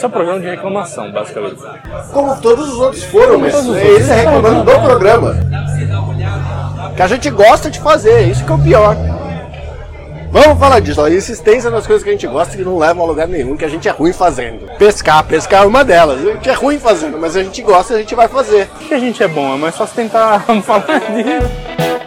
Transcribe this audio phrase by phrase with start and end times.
[0.00, 1.60] Esse é um programa de reclamação, basicamente.
[2.10, 5.36] Como todos os outros foram, mas eles reclamando do programa.
[6.96, 8.96] Que a gente gosta de fazer, isso que é o pior.
[10.32, 13.06] Vamos falar disso, ó, insistência nas coisas que a gente gosta que não levam a
[13.08, 14.74] lugar nenhum, que a gente é ruim fazendo.
[14.78, 16.26] Pescar, pescar é uma delas.
[16.26, 18.70] A gente é ruim fazendo, mas a gente gosta e a gente vai fazer.
[18.78, 21.99] Que a gente é bom, é mais fácil tentar falar disso.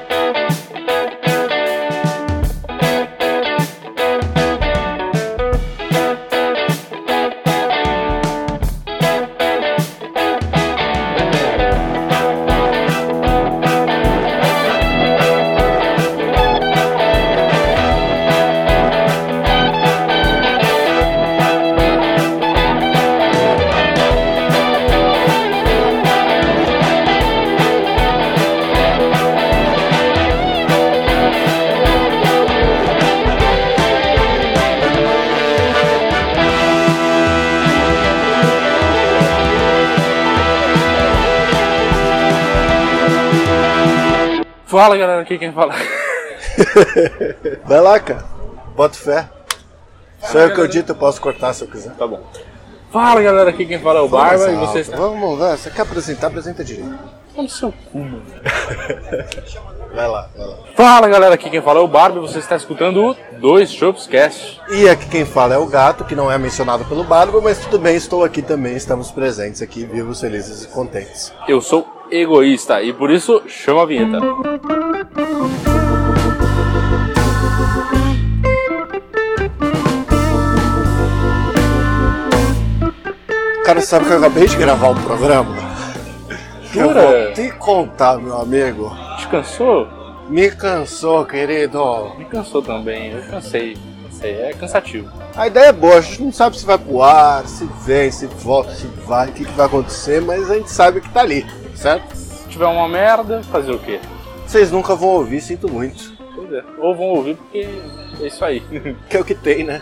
[45.23, 45.73] Aqui quem fala.
[47.65, 48.25] Vai lá, cara.
[48.75, 49.29] Bota fé.
[50.21, 51.93] Só eu que eu dito, eu posso cortar se eu quiser.
[51.95, 52.21] Tá bom.
[52.91, 54.95] Fala galera, aqui quem fala é o Barba e Vamos, você está.
[54.95, 55.57] Vamos, vai.
[55.57, 56.27] Você quer apresentar?
[56.27, 56.93] Apresenta direito.
[57.35, 58.23] Fala seu cu, mano.
[59.93, 60.57] Vai lá, vai lá.
[60.75, 64.07] Fala galera, aqui quem fala é o Barba e você está escutando o Dois Shops
[64.07, 64.59] Cast.
[64.71, 67.77] E aqui quem fala é o gato, que não é mencionado pelo Barba, mas tudo
[67.77, 71.31] bem, estou aqui também, estamos presentes aqui, vivos, felizes e contentes.
[71.47, 74.19] Eu sou egoísta e por isso chama a vinheta.
[83.65, 85.55] Cara, sabe que eu acabei de gravar um programa?
[86.75, 87.01] Eu Jura?
[87.01, 88.91] vou te contar, meu amigo.
[89.15, 89.87] Descansou?
[90.29, 92.13] Me cansou, querido.
[92.17, 93.77] Me cansou também, eu cansei.
[94.03, 95.09] Cansei, é cansativo.
[95.35, 98.27] A ideia é boa, a gente não sabe se vai pro ar, se vem, se
[98.27, 101.43] volta, se vai, o que, que vai acontecer, mas a gente sabe que tá ali,
[101.75, 102.15] certo?
[102.15, 103.99] Se tiver uma merda, fazer o quê?
[104.45, 106.13] Vocês nunca vão ouvir, sinto muito.
[106.35, 106.63] Pois é.
[106.77, 107.67] Ou vão ouvir porque
[108.21, 108.61] é isso aí.
[109.09, 109.81] Que é o que tem, né?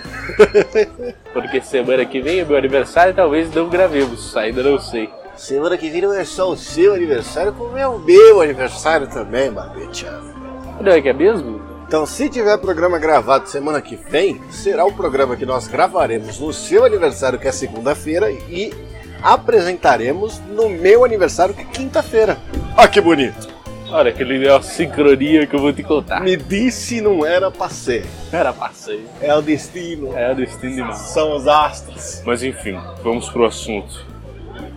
[1.34, 5.10] Porque semana que vem é meu aniversário talvez não gravemos, ainda não sei.
[5.36, 9.52] Semana que vem não é só o seu aniversário, como é o meu aniversário também,
[9.52, 10.12] Babicha.
[10.80, 11.71] Não é que é mesmo?
[11.92, 16.54] Então, se tiver programa gravado semana que vem, será o programa que nós gravaremos no
[16.54, 18.74] seu aniversário, que é segunda-feira, e
[19.22, 22.38] apresentaremos no meu aniversário, que é quinta-feira.
[22.78, 23.50] Olha que bonito!
[23.90, 26.22] Olha, aquele é sincronia que eu vou te contar.
[26.22, 28.06] Me disse não era ser.
[28.32, 29.04] Era passeio.
[29.22, 30.18] É o destino.
[30.18, 30.98] É o destino demais.
[30.98, 32.22] São os astros.
[32.26, 34.06] Mas enfim, vamos pro assunto.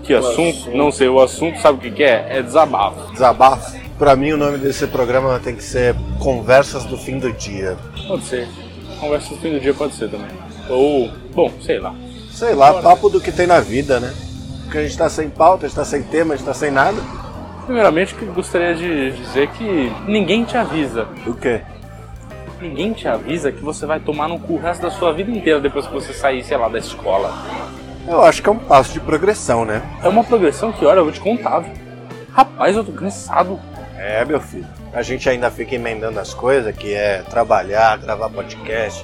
[0.03, 0.59] Que assunto?
[0.59, 0.77] assunto.
[0.77, 2.39] Não sei, o assunto sabe o que, que é?
[2.39, 3.13] É desabafo.
[3.13, 3.84] Desabafo.
[3.99, 7.77] Pra mim, o nome desse programa tem que ser Conversas do Fim do Dia.
[8.09, 8.49] Pode ser.
[8.99, 10.31] Conversa no fim do dia pode ser também.
[10.69, 11.95] Ou, bom, sei lá.
[12.31, 14.13] Sei lá, papo do que tem na vida, né?
[14.63, 16.71] Porque a gente tá sem pauta, a gente tá sem tema, a gente tá sem
[16.71, 16.97] nada.
[17.67, 21.07] Primeiramente, que gostaria de dizer que ninguém te avisa.
[21.27, 21.61] O quê?
[22.61, 25.61] Ninguém te avisa que você vai tomar no cu o resto da sua vida inteira
[25.61, 27.33] depois que você sair, sei lá, da escola.
[28.09, 29.83] Eu acho que é um passo de progressão, né?
[30.03, 31.65] É uma progressão que, olha, eu vou te contar.
[32.33, 33.59] Rapaz, eu tô cansado.
[34.07, 34.67] É, meu filho.
[34.93, 39.03] A gente ainda fica emendando as coisas, que é trabalhar, gravar podcast,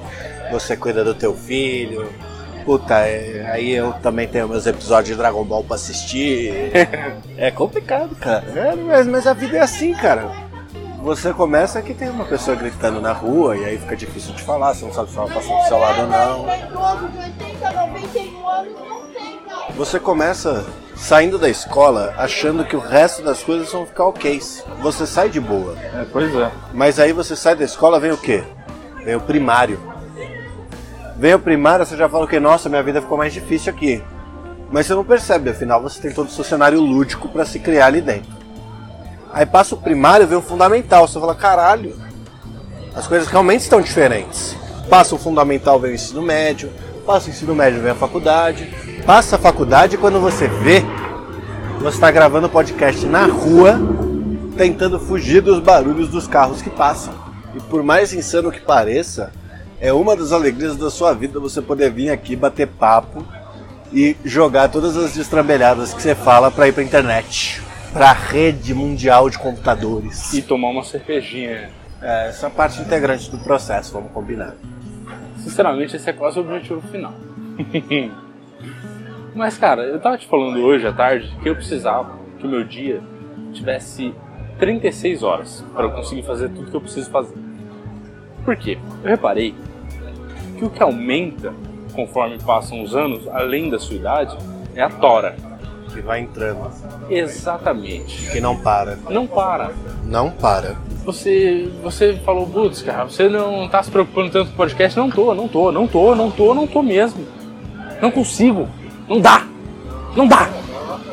[0.50, 2.12] você cuida do teu filho.
[2.66, 6.70] Puta, é- aí eu também tenho meus episódios de Dragon Ball pra assistir.
[7.38, 8.44] é complicado, cara.
[8.54, 10.30] É, mas, mas a vida é assim, cara.
[11.02, 14.74] Você começa que tem uma pessoa gritando na rua e aí fica difícil de falar,
[14.74, 16.46] você não sabe se ela passando do seu lado ou não.
[19.76, 24.40] Você começa saindo da escola achando que o resto das coisas vão ficar ok.
[24.82, 25.76] Você sai de boa.
[25.78, 26.50] É, pois é.
[26.74, 28.44] Mas aí você sai da escola, vem o quê?
[29.04, 29.80] Vem o primário.
[31.16, 32.38] Vem o primário, você já fala o quê?
[32.38, 34.02] Nossa, minha vida ficou mais difícil aqui.
[34.70, 37.86] Mas você não percebe, afinal você tem todo o seu cenário lúdico para se criar
[37.86, 38.30] ali dentro.
[39.32, 41.96] Aí passa o primário, vem o fundamental, você fala, caralho,
[42.94, 44.56] as coisas realmente estão diferentes.
[44.88, 46.70] Passa o fundamental, vem o ensino médio,
[47.10, 48.72] passa o ensino médio, vem a faculdade.
[49.04, 50.80] Passa a faculdade e quando você vê,
[51.80, 53.80] você está gravando podcast na rua,
[54.56, 57.12] tentando fugir dos barulhos dos carros que passam.
[57.52, 59.32] E por mais insano que pareça,
[59.80, 63.26] é uma das alegrias da sua vida você poder vir aqui bater papo
[63.92, 67.60] e jogar todas as destrambelhadas que você fala para ir pra internet,
[67.92, 70.32] pra rede mundial de computadores.
[70.32, 71.70] E tomar uma cervejinha.
[72.00, 74.54] É, essa é a parte integrante do processo, vamos combinar.
[75.42, 77.12] Sinceramente, esse é quase o objetivo final.
[79.34, 82.64] Mas, cara, eu tava te falando hoje à tarde que eu precisava que o meu
[82.64, 83.00] dia
[83.52, 84.14] tivesse
[84.58, 87.34] 36 horas para eu conseguir fazer tudo que eu preciso fazer.
[88.44, 88.78] Por quê?
[89.02, 89.54] Eu reparei
[90.58, 91.52] que o que aumenta
[91.94, 94.36] conforme passam os anos, além da sua idade,
[94.74, 95.36] é a tora.
[95.92, 96.70] Que vai entrando.
[97.10, 98.30] Exatamente.
[98.30, 98.96] Que não para.
[99.08, 99.72] Não para.
[100.04, 100.76] Não para.
[101.04, 104.98] Você, você falou, putz, cara, você não tá se preocupando tanto com o podcast?
[104.98, 107.26] Não tô, não tô, não tô, não tô, não tô mesmo.
[108.00, 108.68] Não consigo.
[109.08, 109.44] Não dá.
[110.14, 110.48] Não dá.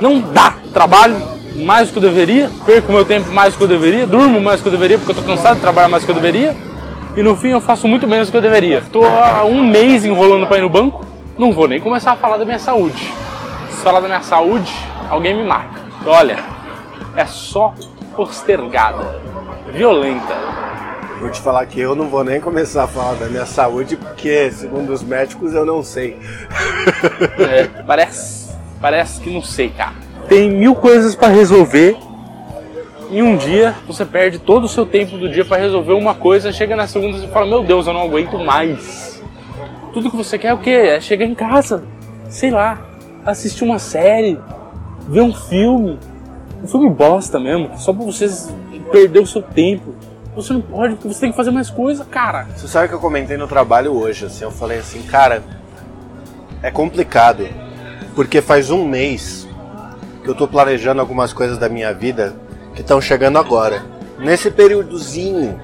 [0.01, 0.55] Não dá.
[0.73, 1.15] Trabalho
[1.55, 4.59] mais do que eu deveria, perco meu tempo mais do que eu deveria, durmo mais
[4.59, 6.55] do que eu deveria porque eu tô cansado de trabalhar mais do que eu deveria.
[7.15, 8.83] E no fim eu faço muito menos do que eu deveria.
[8.91, 11.03] Tô há um mês enrolando pra ir no banco,
[11.37, 13.11] não vou nem começar a falar da minha saúde.
[13.71, 14.71] Se falar da minha saúde,
[15.09, 15.81] alguém me mata.
[16.05, 16.37] Olha,
[17.15, 17.73] é só
[18.15, 19.19] postergada,
[19.71, 20.35] violenta.
[21.19, 24.51] Vou te falar que eu não vou nem começar a falar da minha saúde, porque,
[24.51, 26.17] segundo os médicos, eu não sei.
[27.39, 29.95] É, parece, parece que não sei, cara.
[30.27, 31.97] Tem mil coisas pra resolver.
[33.09, 36.51] Em um dia, você perde todo o seu tempo do dia pra resolver uma coisa.
[36.51, 39.23] Chega na segunda e fala: Meu Deus, eu não aguento mais.
[39.93, 40.69] Tudo que você quer é o quê?
[40.69, 41.83] É chegar em casa,
[42.29, 42.79] sei lá,
[43.25, 44.37] assistir uma série,
[45.07, 45.97] ver um filme.
[46.61, 48.53] Um filme bosta mesmo, só pra vocês
[48.87, 49.93] perder o seu tempo.
[50.35, 52.47] Você não pode, porque você tem que fazer mais coisa, cara.
[52.55, 55.43] Você sabe que eu comentei no trabalho hoje, assim, eu falei assim, cara,
[56.61, 57.47] é complicado,
[58.13, 59.47] porque faz um mês
[60.23, 62.35] que eu tô planejando algumas coisas da minha vida
[62.75, 63.83] que estão chegando agora.
[64.19, 65.59] Nesse períodozinho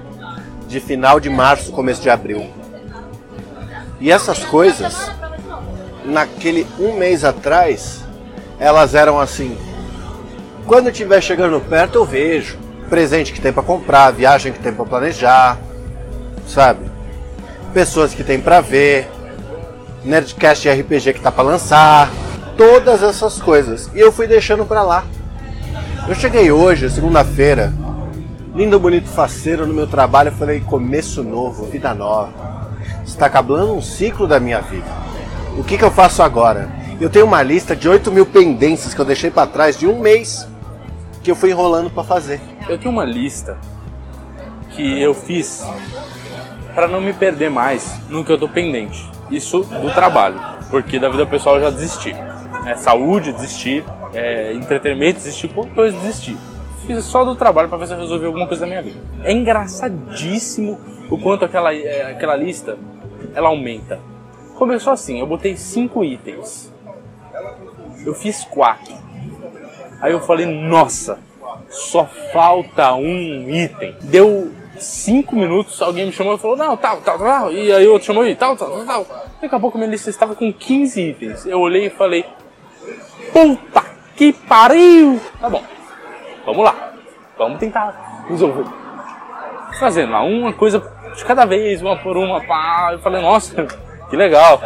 [0.68, 2.50] de final de março, começo de abril.
[4.00, 5.12] E essas coisas,
[6.06, 8.04] naquele um mês atrás,
[8.60, 9.58] elas eram assim.
[10.66, 12.58] Quando estiver chegando perto, eu vejo.
[12.90, 15.58] Presente que tem para comprar, viagem que tem para planejar,
[16.48, 16.82] sabe?
[17.74, 19.10] Pessoas que tem para ver,
[20.04, 22.12] Nerdcast RPG que tá para lançar,
[22.58, 23.90] todas essas coisas.
[23.94, 25.04] E eu fui deixando para lá.
[26.08, 27.74] Eu cheguei hoje, segunda-feira,
[28.54, 30.30] lindo, bonito, faceiro no meu trabalho.
[30.30, 32.32] Eu falei: começo novo, vida nova.
[33.06, 34.88] Está acabando um ciclo da minha vida.
[35.58, 36.70] O que, que eu faço agora?
[37.00, 40.00] Eu tenho uma lista de 8 mil pendências que eu deixei para trás de um
[40.00, 40.48] mês
[41.24, 42.42] que eu fui enrolando para fazer.
[42.68, 43.58] Eu tenho uma lista
[44.72, 45.66] que eu fiz
[46.76, 49.10] para não me perder mais no que eu tô pendente.
[49.32, 50.40] Isso do trabalho,
[50.70, 52.14] porque da vida pessoal eu já desisti.
[52.66, 53.84] É, saúde, desisti.
[54.14, 55.48] É, entretenimento, desisti.
[55.48, 56.38] Qualquer coisa, desisti.
[56.86, 59.00] Fiz só do trabalho para ver se eu resolvi alguma coisa da minha vida.
[59.24, 60.80] É engraçadíssimo
[61.10, 62.78] o quanto aquela, é, aquela lista
[63.34, 64.00] ela aumenta.
[64.56, 66.72] Começou assim, eu botei cinco itens.
[68.06, 68.94] Eu fiz quatro.
[70.04, 71.18] Aí eu falei, nossa,
[71.70, 73.96] só falta um item.
[74.02, 77.54] Deu cinco minutos, alguém me chamou e falou, não, tal, tal, tal.
[77.54, 79.08] E aí outro chamou e tal, tal, tal.
[79.42, 81.46] Daqui a pouco minha lista estava com 15 itens.
[81.46, 82.26] Eu olhei e falei,
[83.32, 83.82] puta
[84.18, 85.22] que pariu!
[85.40, 85.64] Tá bom,
[86.46, 86.92] vamos lá.
[87.38, 88.66] Vamos tentar resolver.
[89.80, 90.84] Fazendo lá, uma coisa
[91.16, 92.90] de cada vez, uma por uma, pá.
[92.92, 93.66] Eu falei, nossa,
[94.10, 94.62] que legal.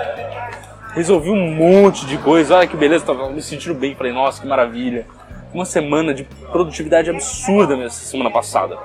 [0.96, 3.94] Resolvi um monte de coisa, olha que beleza, tava me sentindo bem.
[3.94, 5.06] Falei, nossa, que maravilha
[5.54, 8.78] uma semana de produtividade absurda nessa semana passada.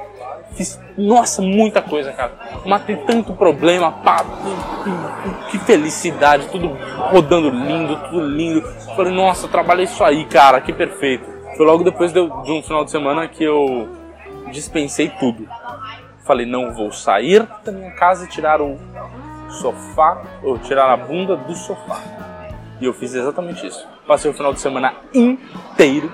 [0.54, 2.32] Fiz, nossa, muita coisa, cara.
[2.66, 4.24] Matei tanto problema, pá,
[5.50, 6.76] que felicidade, tudo
[7.10, 8.62] rodando lindo, tudo lindo.
[8.94, 11.24] Falei, nossa, trabalhei isso aí, cara, que perfeito.
[11.56, 13.88] Foi logo depois de, um final de semana que eu
[14.50, 15.48] dispensei tudo.
[16.24, 18.78] Falei, não vou sair da minha casa e tirar o
[19.48, 22.00] sofá, ou tirar a bunda do sofá.
[22.80, 23.86] E eu fiz exatamente isso.
[24.06, 26.12] Passei o final de semana inteiro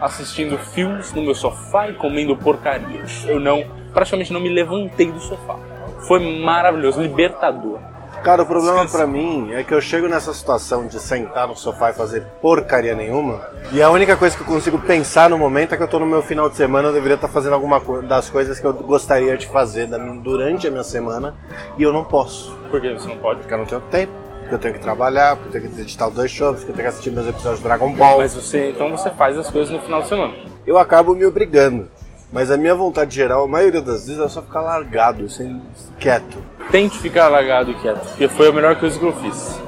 [0.00, 3.24] assistindo filmes no meu sofá e comendo porcarias.
[3.26, 5.58] Eu não, praticamente não me levantei do sofá.
[6.06, 7.78] Foi maravilhoso, libertador.
[8.22, 11.90] Cara, o problema para mim é que eu chego nessa situação de sentar no sofá
[11.90, 13.40] e fazer porcaria nenhuma,
[13.72, 16.04] e a única coisa que eu consigo pensar no momento é que eu tô no
[16.04, 19.38] meu final de semana, eu deveria estar tá fazendo alguma das coisas que eu gostaria
[19.38, 19.88] de fazer
[20.22, 21.34] durante a minha semana,
[21.78, 22.54] e eu não posso.
[22.70, 23.40] Por que você não pode?
[23.40, 26.08] Porque eu não tenho tempo porque eu tenho que trabalhar, porque eu tenho que editar
[26.08, 28.18] os dois shows, porque eu tenho que assistir meus episódios de Dragon Ball.
[28.18, 30.34] Mas você, então você faz as coisas no final de semana.
[30.66, 31.88] Eu acabo me obrigando.
[32.32, 35.60] Mas a minha vontade geral, a maioria das vezes, é só ficar largado, sem
[35.98, 36.38] quieto.
[36.70, 39.60] Tente ficar largado e quieto, porque foi a melhor coisa que eu fiz.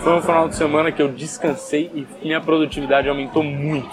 [0.00, 3.90] Foi um final de semana que eu descansei e minha produtividade aumentou muito.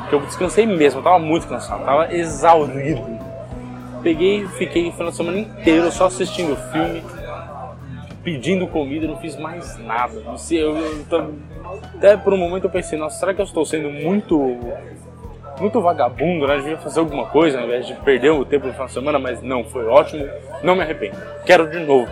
[0.00, 3.18] Porque eu descansei mesmo, eu tava muito cansado, tava exaurido.
[4.02, 7.02] Peguei fiquei o final de semana inteiro só assistindo filme,
[8.26, 10.18] pedindo comida, não fiz mais nada.
[10.18, 11.34] Não sei, eu, eu,
[11.94, 14.58] até por um momento eu pensei, nossa, será que eu estou sendo muito
[15.60, 16.56] muito vagabundo, né?
[16.56, 19.40] Devia fazer alguma coisa ao invés de perder o tempo no final de semana, mas
[19.42, 20.28] não, foi ótimo,
[20.64, 21.16] não me arrependo.
[21.46, 22.10] Quero de novo.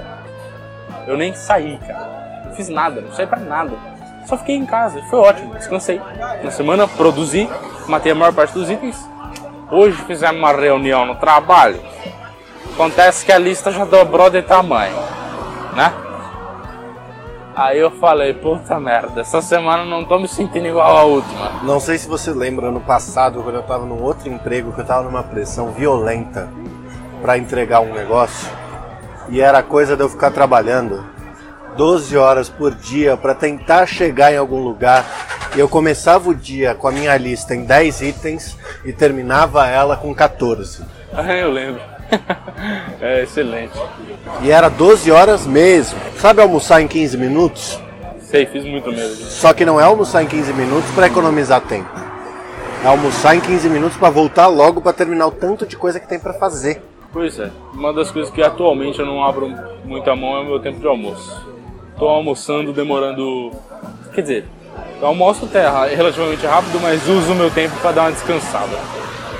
[1.04, 2.44] Eu nem saí, cara.
[2.46, 3.72] Não fiz nada, não saí pra nada.
[4.24, 6.00] Só fiquei em casa, foi ótimo, descansei.
[6.44, 7.50] Na semana produzi,
[7.88, 9.04] matei a maior parte dos itens.
[9.68, 11.80] Hoje fizemos uma reunião no trabalho.
[12.72, 14.96] Acontece que a lista já dobrou de tamanho,
[15.74, 15.92] né?
[17.56, 21.62] Aí eu falei, puta merda, essa semana eu não tô me sentindo igual a última.
[21.62, 24.84] Não sei se você lembra, ano passado, quando eu tava num outro emprego, que eu
[24.84, 26.48] tava numa pressão violenta
[27.22, 28.50] para entregar um negócio,
[29.28, 31.04] e era coisa de eu ficar trabalhando
[31.76, 35.04] 12 horas por dia para tentar chegar em algum lugar.
[35.54, 39.96] E eu começava o dia com a minha lista em 10 itens e terminava ela
[39.96, 40.84] com 14.
[41.12, 41.93] Ah, eu lembro.
[43.00, 43.78] é excelente.
[44.42, 45.98] E era 12 horas mesmo.
[46.18, 47.80] Sabe almoçar em 15 minutos?
[48.20, 49.30] Sei, fiz muito disso.
[49.30, 51.88] Só que não é almoçar em 15 minutos para economizar tempo.
[52.82, 56.08] É almoçar em 15 minutos para voltar logo para terminar o tanto de coisa que
[56.08, 56.82] tem para fazer.
[57.12, 57.50] Pois é.
[57.72, 59.48] Uma das coisas que atualmente eu não abro
[59.84, 61.46] muito a mão é o meu tempo de almoço.
[61.96, 63.52] Tô almoçando demorando.
[64.12, 64.44] Quer dizer,
[65.00, 65.62] eu almoço até
[65.94, 68.76] relativamente rápido, mas uso o meu tempo para dar uma descansada.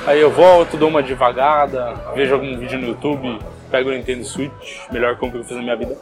[0.06, 3.38] Aí eu volto, dou uma devagada, vejo algum vídeo no YouTube,
[3.70, 5.96] pego o Nintendo Switch, melhor compra que eu fiz na minha vida.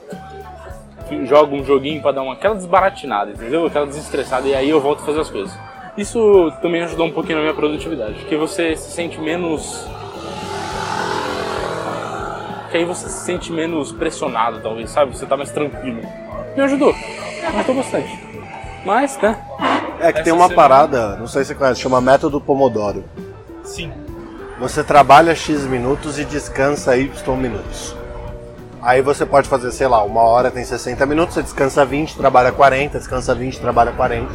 [1.24, 3.66] Jogo um joguinho para dar uma aquela desbaratinada, entendeu?
[3.66, 5.56] Aquela desestressada e aí eu volto a fazer as coisas.
[5.96, 9.86] Isso também ajudou um pouquinho na minha produtividade, porque você se sente menos
[12.72, 15.16] que aí você se sente menos pressionado, talvez, sabe?
[15.16, 16.00] Você tá mais tranquilo.
[16.56, 16.94] Me ajudou.
[17.54, 18.18] Ajudou bastante.
[18.84, 19.38] Mas, né?
[20.00, 20.68] É que tem uma semana...
[20.68, 23.04] parada, não sei se você conhece, chama método Pomodoro.
[23.64, 23.92] Sim.
[24.58, 27.96] Você trabalha X minutos e descansa Y minutos.
[28.80, 32.50] Aí você pode fazer, sei lá, uma hora tem 60 minutos, você descansa 20, trabalha
[32.50, 34.28] 40, descansa 20, trabalha 40.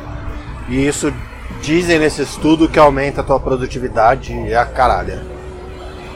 [0.69, 1.13] E isso
[1.61, 5.21] dizem nesse estudo que aumenta a tua produtividade e a caralha.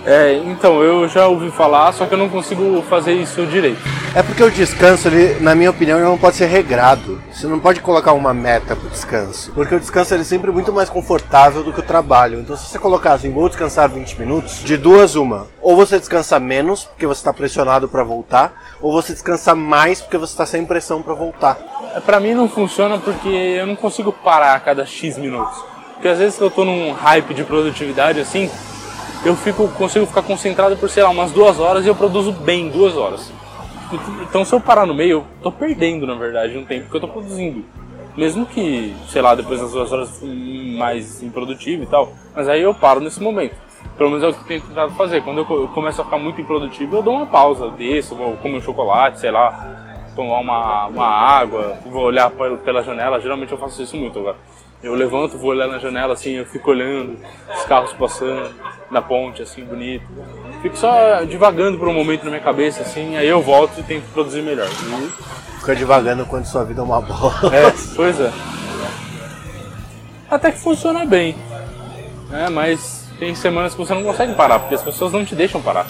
[0.05, 4.00] É, então, eu já ouvi falar, só que eu não consigo fazer isso direito.
[4.13, 7.21] É porque o descanso, ele, na minha opinião, não pode ser regrado.
[7.31, 9.53] Você não pode colocar uma meta pro descanso.
[9.53, 12.41] Porque o descanso ele é sempre muito mais confortável do que o trabalho.
[12.41, 15.47] Então, se você colocar assim, vou descansar 20 minutos, de duas, uma.
[15.61, 18.51] Ou você descansa menos, porque você está pressionado para voltar,
[18.81, 21.57] ou você descansa mais, porque você está sem pressão para voltar.
[21.95, 25.57] É, pra mim não funciona porque eu não consigo parar a cada X minutos.
[25.93, 28.51] Porque às vezes eu tô num hype de produtividade assim,
[29.23, 32.67] eu fico, consigo ficar concentrado por, sei lá, umas duas horas e eu produzo bem
[32.67, 33.31] duas horas.
[34.21, 37.01] Então se eu parar no meio, eu tô perdendo, na verdade, um tempo que eu
[37.01, 37.63] tô produzindo.
[38.15, 40.21] Mesmo que, sei lá, depois das duas horas
[40.77, 42.11] mais improdutivo e tal.
[42.35, 43.55] Mas aí eu paro nesse momento.
[43.97, 45.23] Pelo menos é o que eu tenho tentado fazer.
[45.23, 48.61] Quando eu começo a ficar muito improdutivo, eu dou uma pausa, desço, vou comer um
[48.61, 53.19] chocolate, sei lá, tomar uma, uma água, vou olhar pela janela.
[53.19, 54.37] Geralmente eu faço isso muito agora.
[54.83, 57.17] Eu levanto, vou olhar na janela assim, eu fico olhando
[57.55, 58.49] os carros passando
[58.89, 60.03] na ponte, assim, bonito.
[60.61, 64.11] Fico só divagando por um momento na minha cabeça, assim, aí eu volto e tento
[64.11, 64.67] produzir melhor.
[65.59, 67.33] Fica divagando quando sua vida é uma bola.
[67.53, 68.31] É, pois é.
[70.29, 71.35] Até que funciona bem.
[72.31, 75.61] É, mas tem semanas que você não consegue parar, porque as pessoas não te deixam
[75.61, 75.85] parar.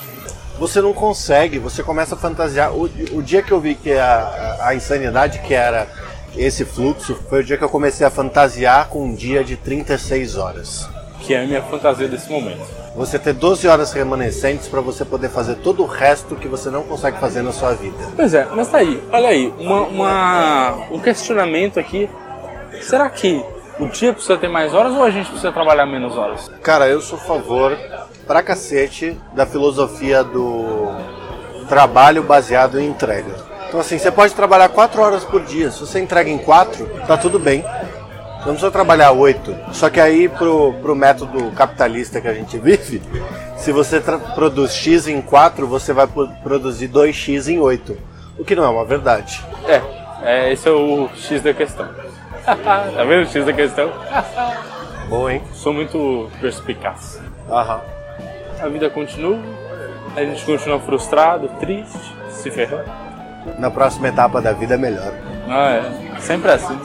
[0.60, 2.74] Você não consegue, você começa a fantasiar.
[2.74, 5.88] O, o dia que eu vi que a, a, a insanidade que era
[6.36, 10.38] esse fluxo foi o dia que eu comecei a fantasiar com um dia de 36
[10.38, 10.90] horas.
[11.20, 12.62] Que é a minha fantasia desse momento.
[12.96, 16.84] Você ter 12 horas remanescentes para você poder fazer todo o resto que você não
[16.84, 17.98] consegue fazer na sua vida.
[18.16, 22.10] Pois é, mas tá aí, olha aí, uma, uma, um questionamento aqui.
[22.82, 23.44] Será que
[23.80, 26.50] o dia precisa ter mais horas ou a gente precisa trabalhar menos horas?
[26.62, 27.78] Cara, eu sou a favor
[28.26, 30.92] pra cacete da filosofia do
[31.70, 33.51] trabalho baseado em entrega.
[33.72, 35.72] Então assim, você pode trabalhar 4 horas por dia.
[35.72, 37.64] Se você entrega em 4, tá tudo bem.
[38.40, 39.56] Não precisa trabalhar 8.
[39.72, 43.02] Só que aí pro, pro método capitalista que a gente vive,
[43.56, 44.02] se você
[44.36, 46.06] produz X em 4, você vai
[46.44, 47.98] produzir 2X em 8.
[48.38, 49.42] O que não é uma verdade.
[49.66, 49.82] É,
[50.22, 51.88] é esse é o X da questão.
[52.44, 53.90] tá vendo o X da questão?
[55.08, 55.42] Bom, hein?
[55.54, 57.22] Sou muito perspicaz.
[57.50, 57.80] Aham.
[58.62, 59.40] A vida continua,
[60.14, 63.11] a gente continua frustrado, triste, se ferrando
[63.58, 65.14] na próxima etapa da vida é melhor.
[65.50, 66.20] Ah, é.
[66.20, 66.80] Sempre assim.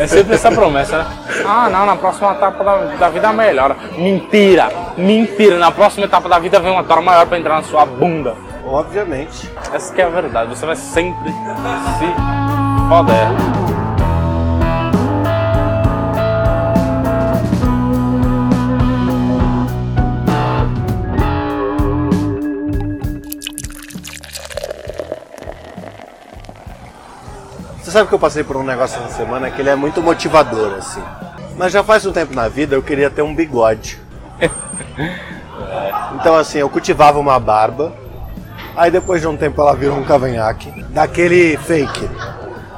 [0.00, 1.06] É sempre essa promessa, né?
[1.46, 3.76] Ah, não, na próxima etapa da, da vida melhora.
[3.96, 4.70] Mentira!
[4.96, 5.58] Mentira!
[5.58, 8.34] Na próxima etapa da vida vem uma tora maior pra entrar na sua bunda.
[8.66, 9.50] Obviamente.
[9.72, 10.50] Essa que é a verdade.
[10.50, 13.77] Você vai sempre se foder.
[27.98, 31.02] Sabe que eu passei por um negócio essa semana que ele é muito motivador, assim.
[31.56, 34.00] Mas já faz um tempo na vida eu queria ter um bigode.
[36.14, 37.92] então, assim, eu cultivava uma barba.
[38.76, 40.70] Aí depois de um tempo ela virou um cavanhaque.
[40.90, 42.08] Daquele fake.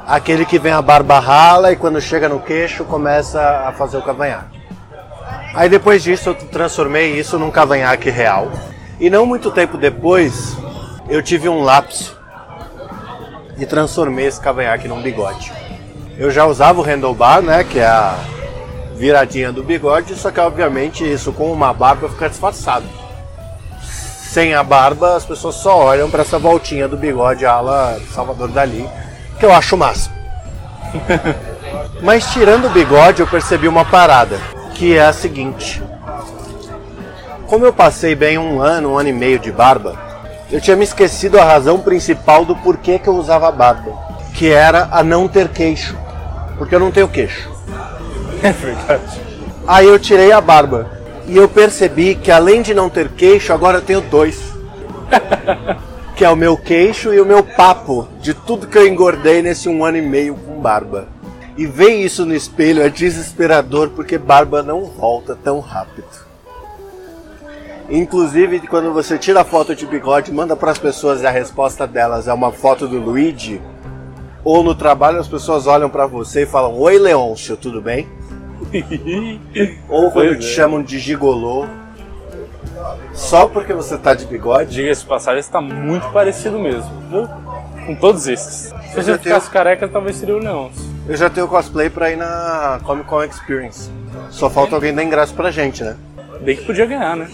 [0.07, 4.01] Aquele que vem a barba rala e quando chega no queixo começa a fazer o
[4.01, 4.59] cavanhaque.
[5.53, 8.51] Aí depois disso eu transformei isso num cavanhaque real.
[8.99, 10.57] E não muito tempo depois
[11.07, 12.19] eu tive um lapso
[13.57, 15.51] e transformei esse cavanhaque num bigode.
[16.17, 18.17] Eu já usava o handlebar, né, que é a
[18.95, 22.85] viradinha do bigode, só que obviamente isso com uma barba fica disfarçado.
[23.81, 28.87] Sem a barba, as pessoas só olham para essa voltinha do bigode ala Salvador Dali,
[29.39, 30.11] que eu acho massa.
[32.01, 34.39] Mas tirando o bigode, eu percebi uma parada,
[34.73, 35.81] que é a seguinte.
[37.47, 40.10] Como eu passei bem um ano, um ano e meio de barba,
[40.51, 43.93] eu tinha me esquecido a razão principal do porquê que eu usava barba,
[44.33, 45.97] que era a não ter queixo,
[46.57, 47.49] porque eu não tenho queixo.
[48.43, 49.21] É verdade.
[49.67, 50.89] Aí eu tirei a barba
[51.27, 54.41] e eu percebi que além de não ter queixo, agora eu tenho dois.
[56.15, 59.69] que é o meu queixo e o meu papo de tudo que eu engordei nesse
[59.69, 61.07] um ano e meio com barba.
[61.55, 66.30] E ver isso no espelho é desesperador porque barba não volta tão rápido.
[67.91, 71.85] Inclusive, quando você tira a foto de bigode, manda para as pessoas e a resposta
[71.85, 73.61] delas é uma foto do Luigi,
[74.45, 78.07] ou no trabalho as pessoas olham para você e falam: Oi, Leôncio, tudo bem?
[79.89, 80.49] ou quando te é.
[80.49, 81.65] chamam de gigolô,
[83.13, 84.71] só porque você tá de bigode.
[84.71, 86.89] Diga-se passagem, está muito parecido mesmo.
[87.09, 87.27] viu?
[87.85, 88.67] Com todos esses.
[88.67, 90.89] Se Eu você ficasse careca, talvez seria o Leôncio.
[91.09, 93.91] Eu já tenho cosplay pra ir na Comic Con Experience.
[94.29, 95.97] Só falta alguém dar ingresso pra gente, né?
[96.39, 97.27] Bem que podia ganhar, né?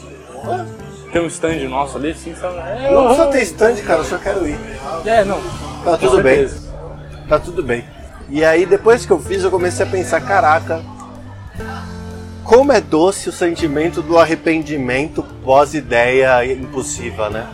[1.11, 2.57] Tem um stand nosso ali, assim, sabe?
[2.57, 4.57] É, Não precisa ter stand, cara, eu só quero ir.
[5.05, 5.39] É, não.
[5.83, 6.49] Tá tudo bem.
[7.27, 7.85] Tá tudo bem.
[8.29, 10.81] E aí, depois que eu fiz, eu comecei a pensar: caraca,
[12.43, 17.47] como é doce o sentimento do arrependimento pós-ideia impossível, né?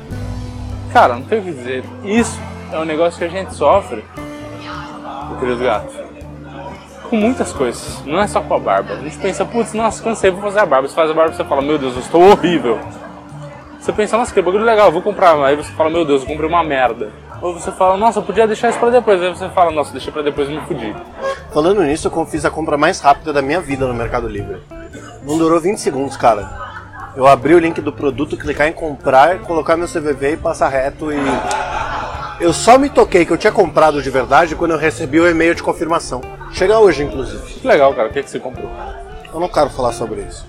[0.91, 1.83] Cara, não tem o que dizer.
[2.03, 2.39] Isso
[2.71, 4.03] é um negócio que a gente sofre,
[5.29, 6.02] meu querido gato.
[7.13, 8.03] Com muitas coisas.
[8.07, 8.95] Não é só com a barba.
[8.95, 10.87] A gente pensa, putz, nossa, cansei, vou fazer a barba.
[10.87, 12.79] Você faz a barba e você fala, meu Deus, eu estou horrível.
[13.79, 15.35] Você pensa, nossa, que bagulho legal, vou comprar.
[15.45, 17.11] Aí você fala, meu Deus, eu comprei uma merda.
[17.39, 19.21] Ou você fala, nossa, eu podia deixar isso pra depois.
[19.21, 20.91] Aí você fala, nossa, deixei pra depois e me fudi.
[21.53, 24.57] Falando nisso, eu fiz a compra mais rápida da minha vida no Mercado Livre.
[25.21, 26.49] Não durou 20 segundos, cara.
[27.15, 31.11] Eu abri o link do produto, clicar em comprar, colocar meu CVV e passar reto
[31.11, 31.17] e.
[32.39, 35.53] Eu só me toquei que eu tinha comprado de verdade quando eu recebi o e-mail
[35.53, 36.42] de confirmação.
[36.53, 37.41] Chega hoje, inclusive.
[37.59, 38.09] Que legal, cara.
[38.09, 38.69] O que, é que você comprou?
[39.33, 40.45] Eu não quero falar sobre isso.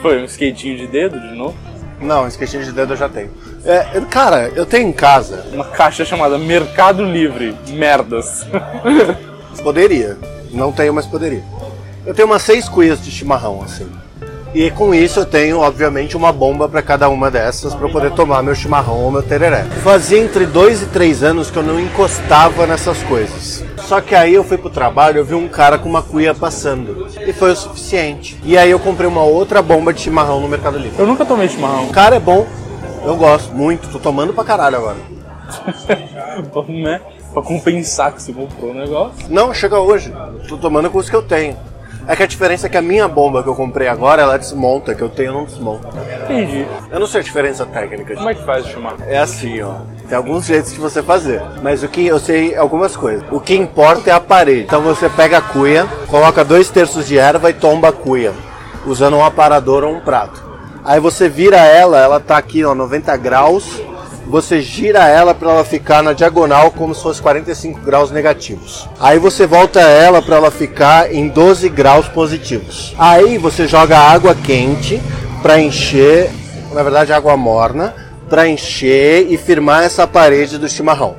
[0.00, 1.56] Foi um skatinho de dedo de novo?
[2.00, 3.30] Não, esqueci de dedo eu já tenho.
[3.64, 5.44] É, cara, eu tenho em casa.
[5.52, 7.56] Uma caixa chamada Mercado Livre.
[7.70, 8.46] Merdas.
[9.62, 10.16] Poderia.
[10.52, 11.42] Não tenho, mas poderia.
[12.06, 13.90] Eu tenho umas seis cuias de chimarrão, assim.
[14.54, 18.42] E com isso eu tenho, obviamente, uma bomba para cada uma dessas para poder tomar
[18.42, 19.64] meu chimarrão ou meu tereré.
[19.84, 23.62] Fazia entre dois e três anos que eu não encostava nessas coisas.
[23.82, 27.06] Só que aí eu fui pro trabalho, eu vi um cara com uma cuia passando.
[27.26, 28.38] E foi o suficiente.
[28.42, 30.98] E aí eu comprei uma outra bomba de chimarrão no Mercado Livre.
[30.98, 31.84] Eu nunca tomei chimarrão.
[31.84, 32.46] O cara é bom,
[33.04, 34.96] eu gosto muito, tô tomando pra caralho agora.
[36.68, 37.00] né?
[37.32, 39.26] Pra compensar que você comprou o negócio.
[39.28, 40.12] Não, chega hoje.
[40.48, 41.56] Tô tomando com os que eu tenho.
[42.08, 44.94] É que a diferença é que a minha bomba que eu comprei agora, ela desmonta,
[44.94, 45.88] que eu tenho não desmonta.
[46.24, 46.66] Entendi.
[46.90, 48.14] Eu não sei a diferença técnica.
[48.14, 48.96] Como é que faz o chimarrão?
[49.06, 49.74] É assim, ó.
[50.08, 51.42] Tem alguns jeitos de você fazer.
[51.62, 53.22] Mas o que eu sei algumas coisas.
[53.30, 54.62] O que importa é a parede.
[54.62, 58.32] Então você pega a cuia, coloca dois terços de erva e tomba a cuia.
[58.86, 60.42] Usando um aparador ou um prato.
[60.82, 63.82] Aí você vira ela, ela tá aqui, ó, 90 graus.
[64.28, 68.86] Você gira ela para ela ficar na diagonal como se fosse 45 graus negativos.
[69.00, 72.94] Aí você volta ela para ela ficar em 12 graus positivos.
[72.98, 75.00] Aí você joga água quente
[75.40, 76.30] para encher,
[76.74, 77.94] na verdade água morna,
[78.28, 81.16] para encher e firmar essa parede do chimarrão.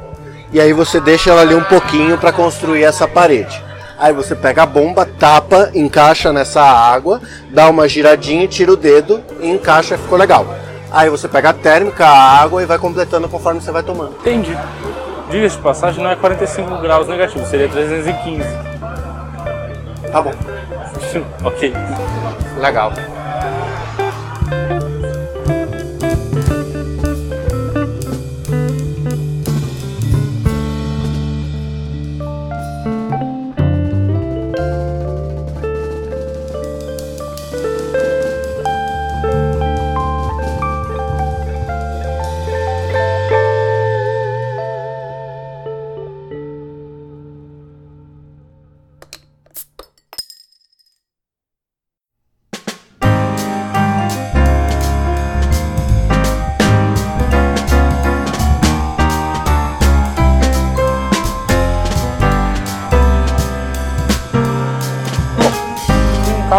[0.53, 3.59] E aí você deixa ela ali um pouquinho para construir essa parede.
[3.97, 7.19] Aí você pega a bomba, tapa, encaixa nessa água,
[7.51, 10.45] dá uma giradinha, tira o dedo e encaixa ficou legal.
[10.91, 14.15] Aí você pega a térmica, a água e vai completando conforme você vai tomando.
[14.19, 14.57] Entendi.
[15.29, 18.43] Diga-se de passagem, não é 45 graus negativo, seria 315.
[20.11, 20.33] Tá bom.
[21.45, 21.73] ok.
[22.57, 22.91] Legal.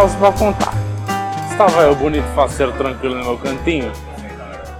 [0.00, 0.72] Caos pra contar.
[1.50, 3.92] Estava eu bonito, faceiro, tranquilo no meu cantinho,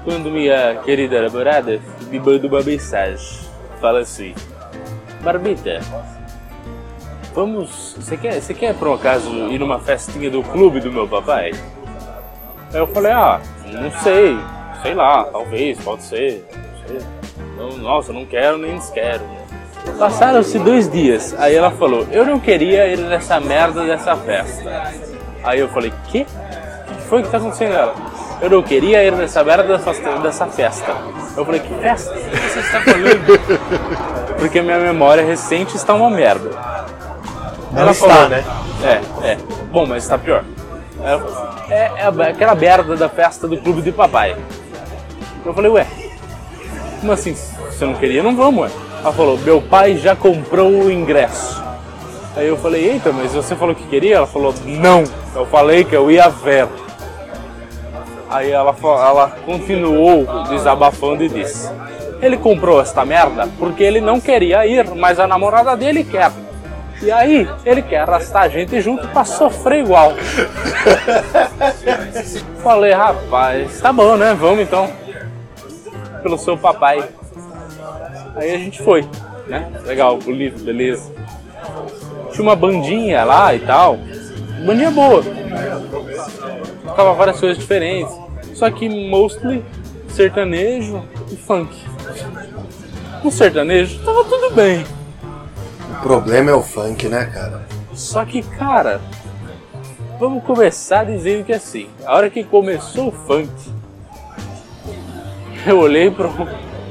[0.03, 1.79] quando minha querida namorada
[2.11, 4.35] me manda uma mensagem fala assim:
[5.23, 5.81] Barbita,
[7.35, 7.97] vamos.
[7.99, 11.51] Você quer, você quer por um acaso ir numa festinha do clube do meu papai?
[12.73, 14.39] Aí eu falei: Ah, não sei,
[14.83, 16.47] sei lá, talvez, pode ser,
[17.59, 17.79] não sei.
[17.79, 19.23] Nossa, não quero nem desquero.
[19.99, 25.10] Passaram-se dois dias, aí ela falou: Eu não queria ir nessa merda dessa festa.
[25.45, 26.23] Aí eu falei: Que?
[26.23, 27.75] O que foi que tá acontecendo?
[27.75, 27.95] Ela,
[28.41, 29.79] eu não queria ir nessa merda
[30.19, 30.93] dessa, festa.
[31.37, 32.13] Eu falei: Que festa?
[32.13, 34.37] O que você está falando?
[34.39, 36.51] Porque minha memória recente está uma merda.
[37.73, 38.45] Não está, né?
[38.83, 39.39] É, é.
[39.71, 40.45] Bom, mas está pior.
[41.03, 44.35] Ela- É, é aquela merda da festa do clube de papai.
[45.45, 45.87] Eu falei, ué,
[47.01, 47.35] como assim?
[47.35, 48.23] Você não queria?
[48.23, 48.71] Não vamos, ué.
[49.03, 51.63] Ela falou, meu pai já comprou o ingresso.
[52.37, 54.17] Aí eu falei, eita, mas você falou que queria?
[54.17, 55.05] Ela falou, não.
[55.35, 56.69] Eu falei que eu ia ver.
[58.31, 61.69] Aí ela, ela continuou desabafando e disse:
[62.23, 66.31] Ele comprou esta merda porque ele não queria ir, mas a namorada dele quer.
[67.03, 70.13] E aí, ele quer arrastar a gente junto pra sofrer igual.
[72.63, 74.37] Falei, rapaz, tá bom, né?
[74.39, 74.89] Vamos então.
[76.23, 77.03] Pelo seu papai.
[78.37, 79.09] Aí a gente foi,
[79.49, 79.73] né?
[79.87, 81.11] Legal, bonito, beleza.
[82.33, 83.99] Tinha uma bandinha lá e tal.
[84.65, 85.23] Bandinha boa.
[86.85, 88.13] Tocava várias coisas diferentes.
[88.55, 89.65] Só que mostly
[90.09, 91.75] sertanejo e funk.
[93.23, 94.85] No sertanejo tava tudo bem.
[95.99, 97.67] O problema é o funk, né, cara?
[97.93, 99.01] Só que, cara,
[100.19, 103.51] vamos começar dizendo que assim, a hora que começou o funk,
[105.67, 106.31] eu olhei pro,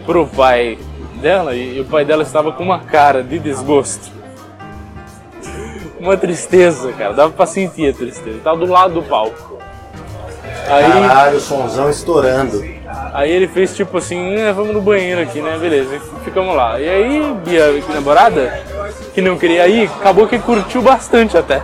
[0.06, 0.78] pro pai
[1.19, 4.18] dela e, o pai dela estava com uma cara de desgosto.
[5.99, 8.39] Uma tristeza, cara, dava pra sentir a tristeza.
[8.43, 9.57] Tava do lado do palco.
[10.67, 12.63] Aí, Caralho, o somzão estourando.
[13.13, 15.57] Aí ele fez tipo assim, "É, vamos no banheiro aqui, né?
[15.59, 16.79] Beleza, e ficamos lá.
[16.79, 18.63] E aí, Bia, minha namorada,
[19.13, 21.62] que não queria ir, acabou que curtiu bastante até.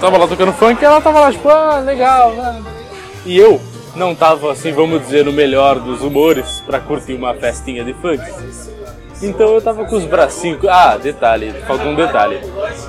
[0.00, 2.62] Tava lá tocando funk e ela tava lá, tipo, ah, legal, né?
[3.24, 3.60] E eu
[3.94, 8.22] não tava, assim, vamos dizer, no melhor dos humores pra curtir uma festinha de funk.
[9.22, 10.58] Então eu tava com os bracinhos.
[10.68, 12.40] Ah, detalhe, faltou um detalhe.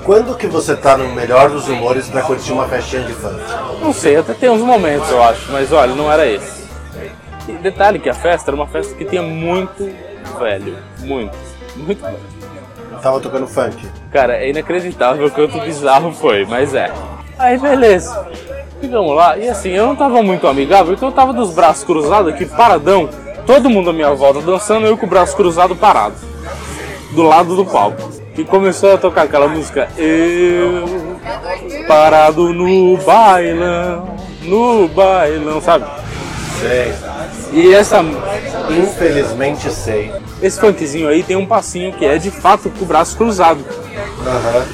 [0.04, 3.40] Quando que você tá no melhor dos humores pra curtir uma festinha de funk?
[3.80, 6.64] Não sei, até tem uns momentos eu acho, mas olha, não era esse.
[7.48, 9.94] E detalhe que a festa era uma festa que tinha muito
[10.40, 10.78] velho.
[11.00, 11.38] Muito.
[11.76, 12.18] Muito velho.
[13.02, 13.86] Tava tocando funk.
[14.12, 16.92] Cara, é inacreditável o quanto bizarro foi, mas é.
[17.38, 18.28] Aí beleza.
[18.80, 22.34] Ficamos lá, e assim, eu não tava muito amigável, então eu tava dos braços cruzados
[22.34, 23.10] aqui, paradão.
[23.46, 26.16] Todo mundo à minha volta dançando, eu com o braço cruzado parado.
[27.12, 28.12] Do lado do palco.
[28.38, 29.90] E começou a tocar aquela música.
[29.98, 31.14] Eu
[31.88, 35.86] parado no bailão, no bailão, sabe?
[36.60, 36.94] Sei.
[37.52, 38.04] E essa,
[38.70, 40.12] Infelizmente sei.
[40.42, 43.64] esse funkzinho aí tem um passinho que é de fato com o braço cruzado.
[44.26, 44.66] Aham.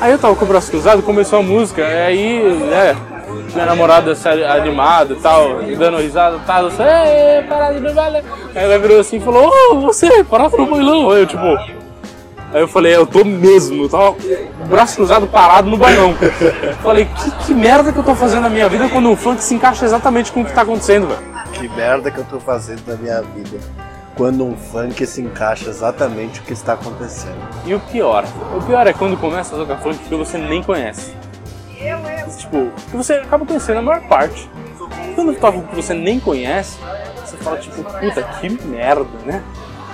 [0.00, 2.40] Aí eu tava com o braço cruzado, começou a música, aí,
[2.72, 2.96] é,
[3.54, 8.22] minha namorada se animada e tal, dando risada, tal, assim, "Ê, parado no bailão.
[8.54, 11.10] Aí ela virou assim e falou, ô, você, parado no bailão.
[11.10, 15.26] Aí eu, tipo, aí eu falei, eu tô mesmo, eu tava com o braço cruzado
[15.26, 16.14] parado no bailão.
[16.82, 19.54] falei, que, que merda que eu tô fazendo na minha vida quando o funk se
[19.54, 21.30] encaixa exatamente com o que tá acontecendo, velho.
[21.52, 23.58] Que merda que eu tô fazendo na minha vida.
[24.16, 27.36] Quando um funk se encaixa exatamente o que está acontecendo.
[27.64, 28.24] E o pior,
[28.56, 31.14] o pior é quando começa a tocar funk que você nem conhece.
[32.36, 34.48] Tipo, que você acaba conhecendo a maior parte.
[35.14, 36.78] Quando toca o que você nem conhece,
[37.24, 39.42] você fala tipo, puta, que merda, né?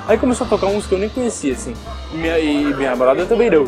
[0.09, 1.75] Aí começou a tocar uns que eu nem conhecia, assim.
[2.13, 3.67] E minha, e minha namorada também não.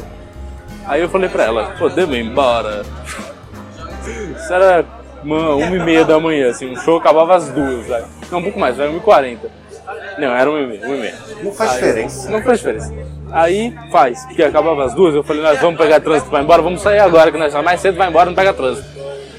[0.86, 2.82] Aí eu falei pra ela, podemos ir embora.
[4.36, 4.84] Isso era
[5.22, 8.04] uma, uma e meia da manhã, assim, o show acabava às duas, vai.
[8.30, 9.50] Não, um pouco mais, vai, uma e quarenta.
[10.18, 11.14] Não, era uma e meia, uma e meia.
[11.42, 12.30] Não faz Aí- diferença.
[12.30, 12.94] Não faz diferença.
[13.30, 16.62] Aí faz, porque acabava as duas, eu falei, nós vamos pegar trânsito pra ir embora,
[16.62, 18.88] vamos sair agora, que nós vamos mais cedo, vai embora, não pega trânsito.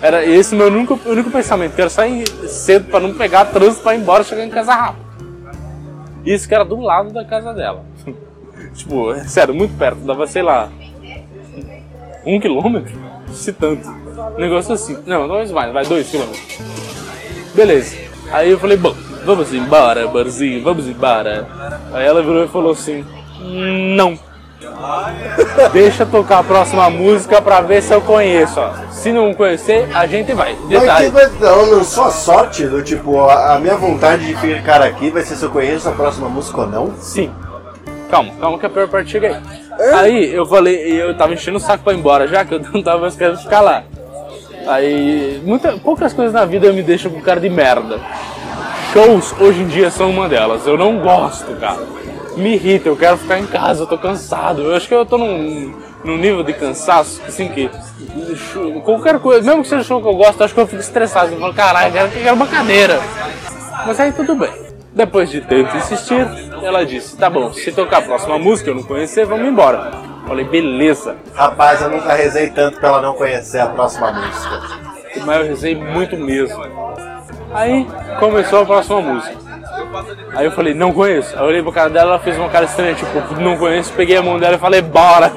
[0.02, 4.00] Era esse meu único, único pensamento, quero sair cedo pra não pegar trânsito pra ir
[4.00, 5.06] embora, chegar em casa rápido.
[6.26, 7.84] Isso que era do lado da casa dela.
[8.76, 10.70] tipo, é sério, muito perto, dava, sei lá,
[12.26, 12.94] um quilômetro?
[13.34, 13.88] Se tanto.
[14.38, 14.98] Negócio assim.
[15.06, 16.60] Não, não mais, vai dois quilômetros.
[17.56, 17.96] Beleza.
[18.32, 21.48] Aí eu falei, bom, vamos embora, barzinho, vamos embora.
[21.94, 23.06] Aí ela virou e falou assim,
[23.96, 24.18] não.
[25.72, 28.72] Deixa tocar a próxima música pra ver se eu conheço, ó.
[28.92, 30.54] Se não conhecer, a gente vai.
[30.54, 31.10] Mas que Detalhe.
[31.10, 35.24] vai, não, não só sorte, do tipo, a, a minha vontade de ficar aqui vai
[35.24, 36.94] ser se eu conheço a próxima música ou não.
[37.00, 37.32] Sim.
[38.10, 39.94] Calma, calma que a pior parte chega aí.
[39.94, 42.82] Aí eu falei, eu tava enchendo o saco pra ir embora já, que eu não
[42.82, 43.84] tava mais querendo ficar lá.
[44.68, 48.00] Aí, muita, poucas coisas na vida me deixam com cara de merda.
[48.94, 50.66] Shows hoje em dia são uma delas.
[50.66, 51.80] Eu não gosto, cara.
[52.36, 54.64] me irrita, eu quero ficar em casa, eu tô cansado.
[54.64, 57.70] Eu acho que eu tô num, num nível de cansaço, assim, que
[58.84, 61.34] qualquer coisa, mesmo que seja show que eu gosto, eu acho que eu fico estressado.
[61.34, 63.00] Eu falo, caralho, eu quero, eu uma cadeira.
[63.86, 64.52] Mas aí tudo bem.
[64.92, 66.28] Depois de tanto insistir,
[66.64, 69.92] ela disse, tá bom, se tocar a próxima música eu não conhecer, vamos embora.
[70.28, 71.16] Falei, beleza.
[71.36, 74.62] Rapaz, eu nunca rezei tanto pra ela não conhecer a próxima música.
[75.26, 76.64] Mas eu rezei muito mesmo.
[77.54, 77.88] Aí
[78.20, 79.38] começou a próxima música.
[80.36, 81.36] Aí eu falei, não conheço.
[81.36, 84.18] Aí eu olhei pra cara dela, ela fez uma cara estranha, tipo, não conheço, peguei
[84.18, 85.32] a mão dela e falei, bora.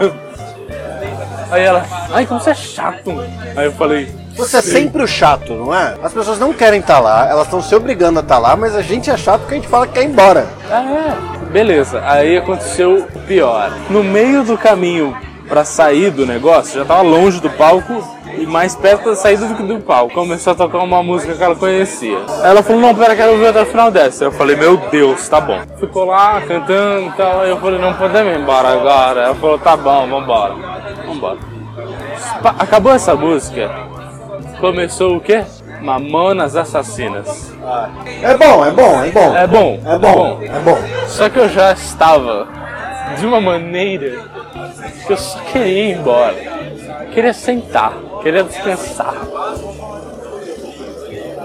[1.50, 3.20] Aí ela, ai, como você é chato.
[3.56, 5.94] Aí eu falei, Você é sempre o chato, não é?
[6.02, 8.80] As pessoas não querem estar lá, elas estão se obrigando a estar lá, mas a
[8.80, 10.46] gente é chato porque a gente fala que quer ir embora.
[10.70, 11.50] Ah, é.
[11.52, 13.70] Beleza, aí aconteceu o pior.
[13.90, 15.14] No meio do caminho
[15.46, 18.02] pra sair do negócio, já tava longe do palco
[18.38, 20.14] e mais perto da saída do do palco.
[20.14, 22.18] Começou a tocar uma música que ela conhecia.
[22.42, 24.24] Ela falou, não, pera, quero ouvir até o final dessa.
[24.24, 25.60] Eu falei, meu Deus, tá bom.
[25.78, 27.44] Ficou lá cantando e tal.
[27.44, 29.20] Eu falei, não podemos ir embora agora.
[29.22, 30.54] Ela falou, tá bom, vambora.
[31.06, 31.38] Vambora.
[32.58, 33.70] Acabou essa música.
[34.60, 35.44] Começou o quê?
[35.80, 37.52] Mamonas Assassinas.
[38.22, 39.36] É bom, é bom, é bom.
[39.36, 40.78] É bom, É bom, é bom.
[41.08, 42.46] Só que eu já estava
[43.18, 44.20] de uma maneira
[45.06, 46.34] que eu só queria ir embora.
[47.12, 47.92] Queria sentar,
[48.22, 49.14] queria descansar.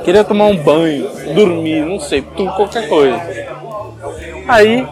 [0.04, 3.22] Queria tomar um banho, dormir, não sei, tudo, qualquer coisa.
[4.48, 4.88] Aí,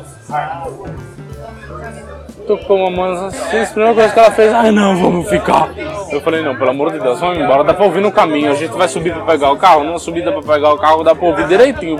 [2.45, 5.69] tocou uma mão assim, a primeira coisa que ela fez, ai não, vamos ficar.
[6.12, 8.56] Eu falei, não, pelo amor de Deus, vamos embora, dá pra ouvir no caminho, a
[8.56, 11.28] gente vai subir pra pegar o carro, não subida pra pegar o carro, dá pra
[11.28, 11.98] ouvir direitinho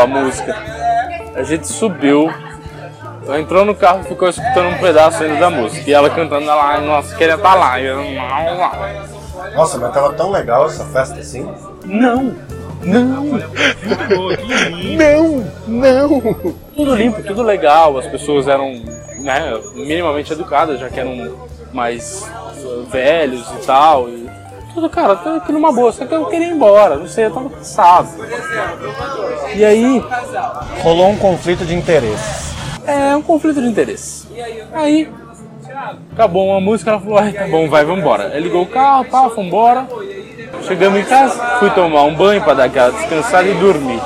[0.00, 0.56] a música.
[1.34, 2.32] A gente subiu,
[3.36, 5.88] entrou no carro e ficou escutando um pedaço ainda da música.
[5.88, 7.80] E ela cantando lá, nossa, queria estar lá.
[7.80, 9.54] E eu, não, não.
[9.54, 11.46] Nossa, mas tava tão legal essa festa assim.
[11.84, 12.34] não,
[12.82, 13.40] não.
[14.96, 16.20] Não, não.
[16.74, 18.72] Tudo limpo, tudo legal, as pessoas eram
[19.20, 21.36] né, minimamente educadas, já que eram
[21.72, 22.30] mais
[22.90, 24.08] velhos e tal.
[24.08, 24.28] E
[24.74, 27.32] tudo, cara, tudo aqui numa boa, só que eu queria ir embora, não sei, eu
[27.32, 28.08] tava cansado.
[29.54, 30.02] E aí,
[30.82, 32.47] Rolou um conflito de interesses.
[32.88, 34.26] É um conflito de interesse.
[34.72, 35.08] Aí,
[36.12, 38.28] acabou uma música, ela falou, tá bom, vai, vambora.
[38.34, 39.86] Aí ligou o carro, pá, vambora.
[40.62, 44.00] Chegamos em casa, fui tomar um banho pra dar aquela descansada e dormir.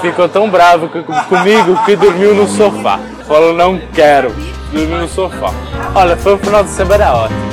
[0.00, 3.00] Ficou tão bravo co- comigo que dormiu no sofá.
[3.26, 4.30] Falou, não quero.
[4.72, 5.52] Dormiu no sofá.
[5.94, 7.47] Olha, foi um final de semana ótimo.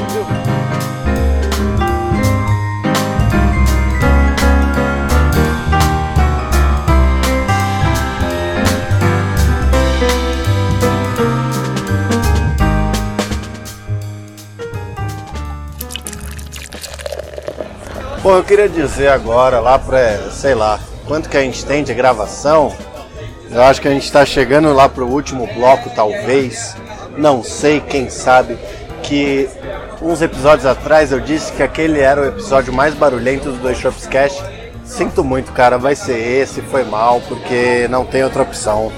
[18.26, 21.94] Bom, eu queria dizer agora, lá pra, sei lá, quanto que a gente tem de
[21.94, 22.76] gravação.
[23.52, 26.76] Eu acho que a gente tá chegando lá pro último bloco, talvez.
[27.16, 28.58] Não sei, quem sabe.
[29.04, 29.48] Que
[30.02, 34.08] uns episódios atrás eu disse que aquele era o episódio mais barulhento do Dois Shops
[34.08, 34.44] Cash.
[34.84, 38.92] Sinto muito, cara, vai ser esse, foi mal, porque não tem outra opção.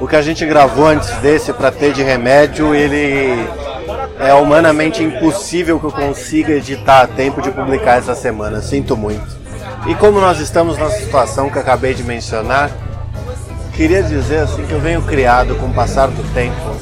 [0.00, 3.34] O que a gente gravou antes desse pra ter de remédio, ele
[4.18, 8.60] é humanamente impossível que eu consiga editar a tempo de publicar essa semana.
[8.60, 9.36] Sinto muito.
[9.86, 12.70] E como nós estamos na situação que acabei de mencionar,
[13.74, 16.74] queria dizer assim que eu venho criado com o passar do tempo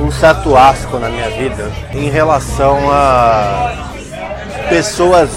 [0.00, 3.90] um certo asco na minha vida em relação a
[4.68, 5.28] pessoas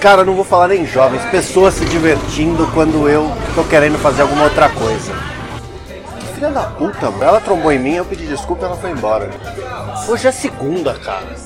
[0.00, 4.44] Cara, não vou falar nem jovens, pessoas se divertindo quando eu tô querendo fazer alguma
[4.44, 5.12] outra coisa.
[6.40, 7.22] Filha da puta, mano.
[7.22, 9.28] Ela trombou em mim, eu pedi desculpa e ela foi embora.
[10.08, 11.36] Hoje é segunda, cara.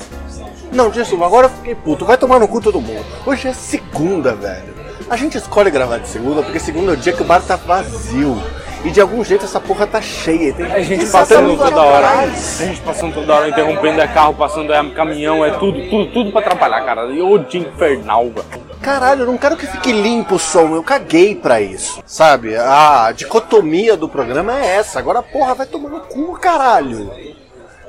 [0.72, 2.06] Não, desculpa, agora eu fiquei puto.
[2.06, 3.04] Vai tomar no cu todo mundo.
[3.26, 4.72] Hoje é segunda, velho.
[5.10, 7.56] A gente escolhe gravar de segunda porque segunda é o dia que o bar tá
[7.56, 8.40] vazio.
[8.84, 10.52] E de algum jeito essa porra tá cheia.
[10.52, 12.06] Tem A gente passando sair toda hora.
[12.06, 16.30] A gente passando toda hora, interrompendo é carro, passando é caminhão, é tudo, tudo, tudo
[16.30, 17.06] pra atrapalhar, cara.
[17.06, 18.64] E o dia infernal, velho.
[18.82, 22.02] Caralho, eu não quero que fique limpo o som, eu caguei pra isso.
[22.04, 22.54] Sabe?
[22.54, 24.98] A dicotomia do programa é essa.
[24.98, 27.10] Agora, porra, vai tomar no cu, caralho.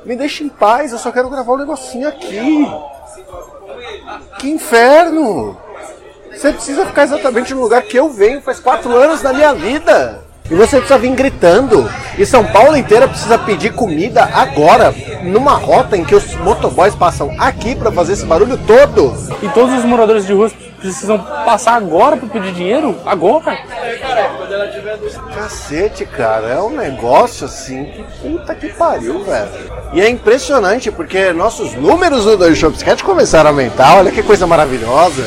[0.06, 2.66] Me deixa em paz, eu só quero gravar um negocinho aqui.
[4.40, 5.58] Que inferno!
[6.32, 10.25] Você precisa ficar exatamente no lugar que eu venho faz quatro anos da minha vida.
[10.50, 11.90] E você precisa vir gritando.
[12.18, 17.36] E São Paulo inteira precisa pedir comida agora, numa rota em que os motoboys passam
[17.40, 19.14] aqui pra fazer esse barulho todo.
[19.42, 22.96] E todos os moradores de rua precisam passar agora pra pedir dinheiro?
[23.06, 23.58] Agora?
[25.34, 29.50] Cacete, cara, é um negócio assim que puta que pariu, velho.
[29.94, 34.46] E é impressionante porque nossos números do Dois Shops começaram a aumentar, olha que coisa
[34.46, 35.24] maravilhosa.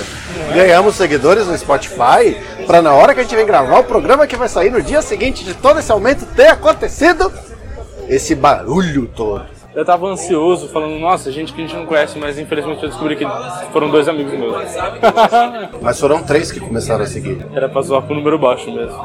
[0.54, 4.36] Ganhamos seguidores no Spotify pra na hora que a gente vem gravar o programa que
[4.36, 7.32] vai sair no dia seguinte de todo esse aumento ter acontecido
[8.08, 9.58] esse barulho todo.
[9.74, 13.14] Eu tava ansioso, falando, nossa, gente que a gente não conhece, mas infelizmente eu descobri
[13.14, 13.24] que
[13.72, 14.56] foram dois amigos meus.
[15.80, 17.46] Mas foram três que começaram a seguir.
[17.54, 18.98] Era pra zoar com o número baixo mesmo.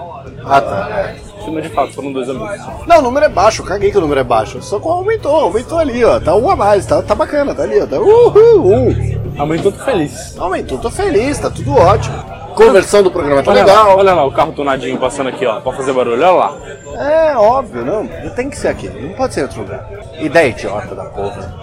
[0.43, 0.89] Ah, tá.
[0.89, 1.15] é.
[1.51, 2.57] Mas de fato, foram dois amigos.
[2.87, 4.63] Não, o número é baixo, caguei que o número é baixo.
[4.63, 6.19] Só que aumentou, aumentou ali, ó.
[6.19, 7.85] Tá um a mais, tá, tá bacana, tá ali, ó.
[7.85, 9.22] Tá uhul, um.
[9.37, 10.37] Aumentou, tô feliz.
[10.37, 12.15] Aumentou, tô feliz, tá tudo ótimo.
[12.55, 13.97] Conversão do programa tá Olha lá, legal.
[13.97, 16.55] olha lá, o carro tunadinho passando aqui, ó, pra fazer barulho, olha lá.
[16.99, 18.07] É, óbvio, não.
[18.35, 19.89] Tem que ser aqui, não pode ser em outro lugar.
[20.19, 21.55] Ideia idiota da porra.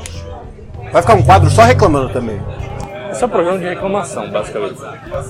[0.93, 2.41] Vai ficar um quadro só reclamando também.
[3.11, 4.81] Esse é um programa de reclamação, basicamente.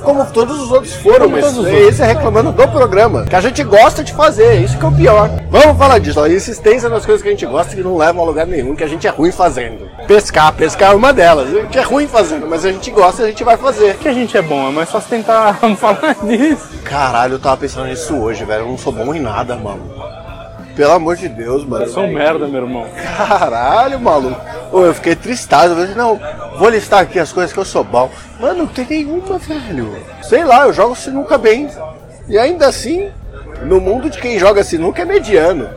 [0.02, 3.24] Como todos os outros foram, Como mas todos os esse é reclamando do programa.
[3.24, 5.30] Que a gente gosta de fazer, isso que é o pior.
[5.50, 6.26] Vamos falar disso, ó.
[6.26, 8.88] Insistência nas coisas que a gente gosta que não levam a lugar nenhum, que a
[8.88, 9.88] gente é ruim fazendo.
[10.06, 11.48] Pescar, pescar é uma delas.
[11.48, 13.96] A gente é ruim fazendo, mas a gente gosta e a gente vai fazer.
[13.96, 16.68] Que a gente é bom, é mais fácil tentar falar disso.
[16.84, 18.62] Caralho, eu tava pensando nisso hoje, velho.
[18.62, 19.80] Eu não sou bom em nada, mano.
[20.80, 21.84] Pelo amor de Deus, mano.
[21.84, 22.86] Eu sou um merda, meu irmão.
[23.18, 24.40] Caralho, maluco.
[24.72, 25.74] Ô, eu fiquei tristado.
[25.74, 26.18] Eu falei, não,
[26.58, 28.10] vou listar aqui as coisas que eu sou bom.
[28.40, 29.94] Mano, não tem nenhuma, velho.
[30.22, 31.68] Sei lá, eu jogo sinuca bem.
[32.26, 33.10] E ainda assim,
[33.62, 35.68] no mundo de quem joga sinuca é mediano.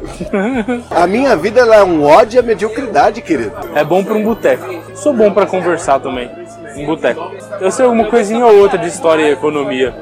[0.89, 3.51] A minha vida é um ódio à mediocridade, querido.
[3.75, 4.95] É bom pra um boteco.
[4.95, 6.31] Sou bom pra conversar também.
[6.77, 7.29] Um boteco.
[7.59, 9.93] Eu sei alguma coisinha ou outra de história e economia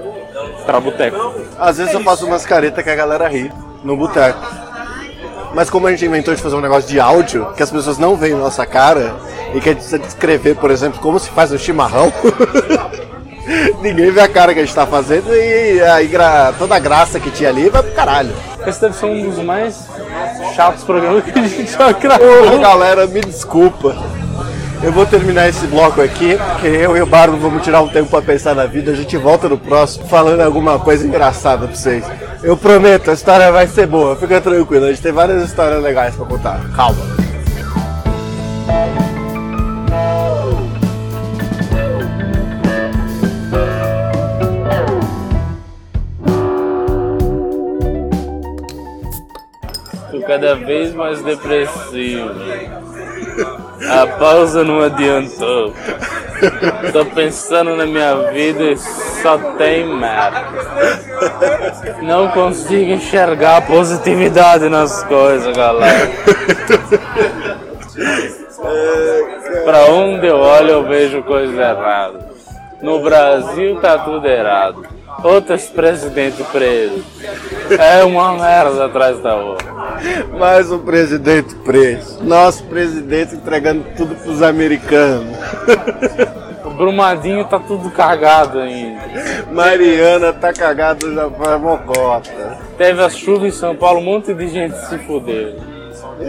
[0.64, 1.34] pra boteco.
[1.58, 3.52] Às vezes eu faço umas caretas que a galera ri
[3.84, 4.61] no boteco.
[5.54, 8.16] Mas como a gente inventou de fazer um negócio de áudio, que as pessoas não
[8.16, 9.14] veem nossa cara,
[9.54, 12.12] e que a gente precisa descrever, por exemplo, como se faz um chimarrão,
[13.82, 17.20] ninguém vê a cara que a gente tá fazendo e aí gra- toda a graça
[17.20, 18.32] que tinha ali vai pro caralho.
[18.66, 19.86] Esse deve ser um dos mais
[20.56, 22.60] chatos programas que a gente já gravou.
[22.60, 23.96] galera, me desculpa.
[24.84, 28.10] Eu vou terminar esse bloco aqui, porque eu e o Bardo vamos tirar um tempo
[28.10, 28.92] pra pensar na vida.
[28.92, 32.04] A gente volta no próximo falando alguma coisa engraçada pra vocês.
[32.44, 34.86] Eu prometo, a história vai ser boa, fica tranquilo.
[34.86, 36.60] A gente tem várias histórias legais pra contar.
[36.76, 37.00] Calma.
[50.10, 52.32] Tô cada vez mais depressivo.
[53.88, 55.76] A pausa não adiantou.
[56.92, 60.46] Tô pensando na minha vida e só tem merda.
[62.02, 66.12] Não consigo enxergar a positividade nas coisas, galera.
[69.66, 72.32] Pra onde eu olho eu vejo coisa errada.
[72.82, 75.01] No Brasil tá tudo errado.
[75.24, 77.04] Outros presidentes presos.
[77.80, 79.72] É uma merda atrás da outra.
[80.38, 82.24] Mais um presidente preso.
[82.24, 85.38] Nosso presidente entregando tudo pros americanos.
[86.66, 89.02] O Brumadinho tá tudo cagado ainda.
[89.52, 92.58] Mariana tá cagada já pra mocota.
[92.78, 95.71] Teve as chuvas em São Paulo, um monte de gente se fudeu.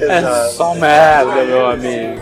[0.01, 0.53] É Exato.
[0.53, 2.21] só merda, meu amigo.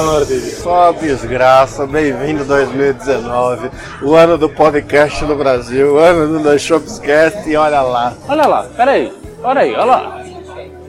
[0.00, 0.58] Amor de Deus.
[0.58, 3.70] Só desgraça, bem-vindo 2019,
[4.02, 8.12] o ano do podcast no Brasil, o ano do Shopscast e olha lá.
[8.28, 9.12] Olha lá, peraí.
[9.42, 10.22] Olha aí, olha lá.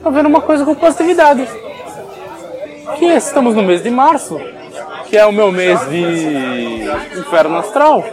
[0.02, 1.48] Tô vendo uma coisa com positividade.
[2.98, 4.40] Que estamos no mês de março,
[5.06, 6.84] que é o meu mês de
[7.18, 8.04] inferno astral.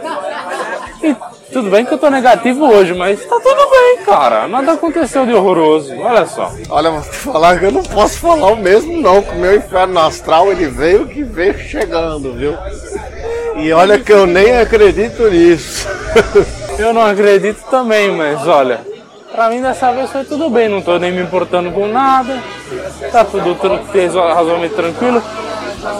[1.02, 1.14] E
[1.52, 4.46] tudo bem que eu tô negativo hoje, mas tá tudo bem, cara.
[4.48, 5.94] Nada aconteceu de horroroso.
[5.98, 6.52] Olha só.
[6.68, 9.56] Olha, vou te falar que eu não posso falar o mesmo não, que o meu
[9.56, 12.54] inferno astral ele veio que veio chegando, viu?
[13.56, 15.88] E olha que eu nem acredito nisso.
[16.78, 18.80] Eu não acredito também, mas olha,
[19.32, 22.38] pra mim dessa vez foi tudo bem, não tô nem me importando com nada,
[23.12, 23.80] tá tudo tran-
[24.34, 25.22] razoavelmente tranquilo.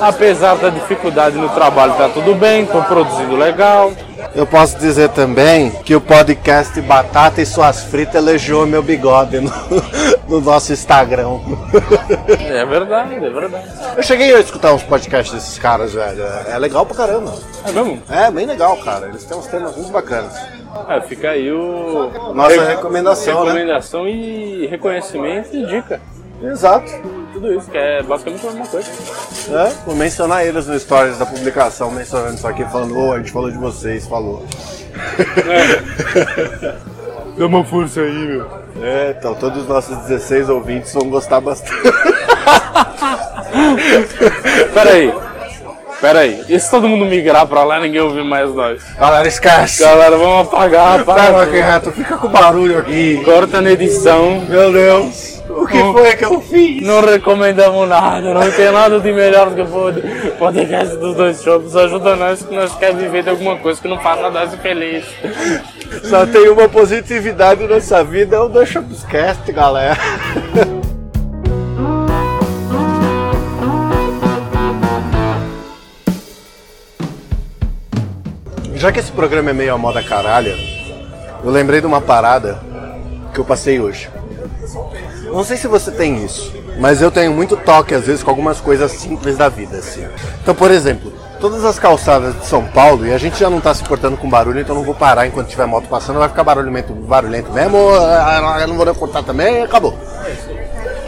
[0.00, 3.92] Apesar da dificuldade no trabalho, tá tudo bem, tô produzindo legal.
[4.34, 9.50] Eu posso dizer também que o podcast Batata e Suas Fritas elogiou meu bigode no,
[10.28, 11.38] no nosso Instagram.
[12.50, 13.64] É verdade, é verdade.
[13.96, 16.22] Eu cheguei a escutar uns podcasts desses caras, velho.
[16.46, 17.32] É legal pra caramba.
[17.64, 18.02] É mesmo?
[18.10, 19.06] É, bem legal, cara.
[19.06, 20.34] Eles têm uns temas muito bacanas.
[20.88, 22.10] É, fica aí o.
[22.34, 23.52] Nossa recomendação, né?
[23.52, 26.00] recomendação e reconhecimento e dica.
[26.42, 27.19] Exato.
[27.40, 28.90] Tudo isso, que é basicamente a mesma coisa.
[29.50, 33.32] É, vou mencionar eles no stories da publicação, mencionando isso aqui, falando, ô, a gente
[33.32, 34.44] falou de vocês, falou.
[37.38, 38.46] Dá uma força aí, meu.
[38.82, 41.72] É, então todos os nossos 16 ouvintes vão gostar bastante.
[44.74, 45.14] Pera aí.
[45.98, 46.44] Pera aí.
[46.46, 48.82] E se todo mundo migrar pra lá, ninguém ouvir mais nós?
[48.98, 49.82] Galera, esquece!
[49.82, 51.46] Galera, vamos apagar, apaga.
[51.46, 53.22] quieto, fica com barulho aqui.
[53.24, 54.42] Corta na edição.
[54.46, 56.82] Meu Deus, o que foi que eu fiz?
[56.82, 61.76] Não recomendamos nada, não tem nada de melhor do que o podcast dos dois shows.
[61.76, 65.04] Ajuda nós que nós queremos viver de alguma coisa que não faz nós feliz.
[66.04, 69.96] Só tem uma positividade nessa vida, é o Dois Shops Cast, galera.
[78.74, 80.54] Já que esse programa é meio a moda caralha,
[81.44, 82.58] eu lembrei de uma parada
[83.34, 84.08] que eu passei hoje.
[85.32, 88.60] Não sei se você tem isso, mas eu tenho muito toque às vezes com algumas
[88.60, 90.04] coisas simples da vida, assim.
[90.42, 93.72] Então, por exemplo, todas as calçadas de São Paulo, e a gente já não tá
[93.72, 96.92] se importando com barulho, então não vou parar enquanto tiver moto passando, vai ficar barulhento,
[96.92, 99.96] barulhento mesmo, eu não vou cortar também, acabou.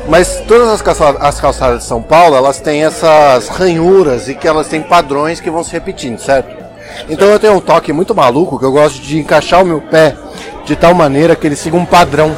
[0.09, 4.49] Mas todas as calçadas, as calçadas de São Paulo, elas têm essas ranhuras e que
[4.49, 6.63] elas têm padrões que vão se repetindo, certo?
[7.09, 10.17] Então eu tenho um toque muito maluco que eu gosto de encaixar o meu pé
[10.65, 12.37] de tal maneira que ele siga um padrão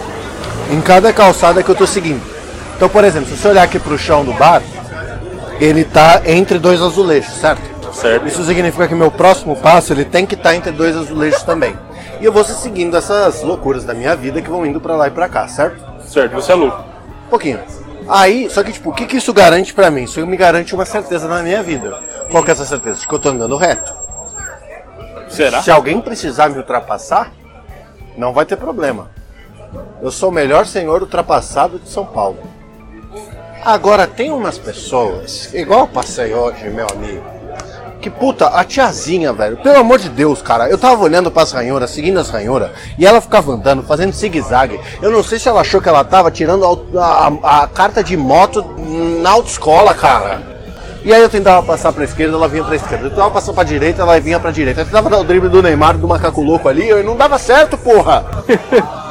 [0.71, 2.23] em cada calçada que eu estou seguindo.
[2.77, 4.63] Então, por exemplo, se você olhar aqui para o chão do bar,
[5.61, 7.63] ele está entre dois azulejos, certo?
[7.93, 8.27] Certo.
[8.27, 11.77] Isso significa que meu próximo passo ele tem que estar tá entre dois azulejos também.
[12.21, 15.11] E eu vou seguindo essas loucuras da minha vida que vão indo para lá e
[15.11, 15.81] para cá, certo?
[16.07, 16.85] Certo, você é louco.
[17.27, 17.61] Um pouquinho.
[18.09, 20.03] Aí, só que tipo, o que, que isso garante para mim?
[20.03, 21.99] Isso me garante uma certeza na minha vida.
[22.31, 23.01] Qual que é essa certeza?
[23.01, 23.95] De que eu tô andando reto.
[25.29, 25.63] Será?
[25.63, 27.33] Se alguém precisar me ultrapassar,
[28.17, 29.11] não vai ter problema.
[30.03, 32.39] Eu sou o melhor senhor ultrapassado de São Paulo.
[33.65, 37.25] Agora, tem umas pessoas, igual eu passei hoje, meu amigo,
[37.99, 41.91] que puta, a tiazinha, velho, pelo amor de Deus, cara, eu tava olhando pras ranhoras,
[41.91, 44.79] seguindo as ranhoras, e ela ficava andando, fazendo zigue-zague.
[45.01, 46.67] Eu não sei se ela achou que ela tava tirando
[46.99, 48.63] a, a, a carta de moto
[49.23, 50.43] na autoescola, cara.
[51.03, 53.07] E aí eu tentava passar pra esquerda, ela vinha pra esquerda.
[53.07, 54.83] Eu tentava passar pra direita, ela vinha pra direita.
[54.83, 57.77] Eu tentava dar o drible do Neymar, do macaco louco ali, e não dava certo,
[57.79, 58.25] porra!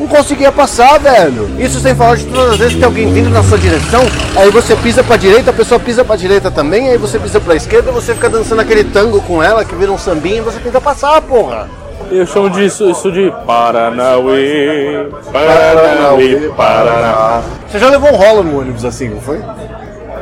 [0.00, 1.50] não conseguia passar, velho.
[1.58, 4.00] Isso sem falar de todas as vezes que tem alguém vindo na sua direção,
[4.34, 7.54] aí você pisa pra direita, a pessoa pisa pra direita também, aí você pisa pra
[7.54, 10.80] esquerda, você fica dançando aquele tango com ela, que vira um sambinha, e você tenta
[10.80, 11.68] passar, porra!
[12.10, 17.42] Eu chamo disso isso de Paranauê, Paranauê, Paraná.
[17.68, 19.40] Você já levou um rolo no ônibus assim, não foi?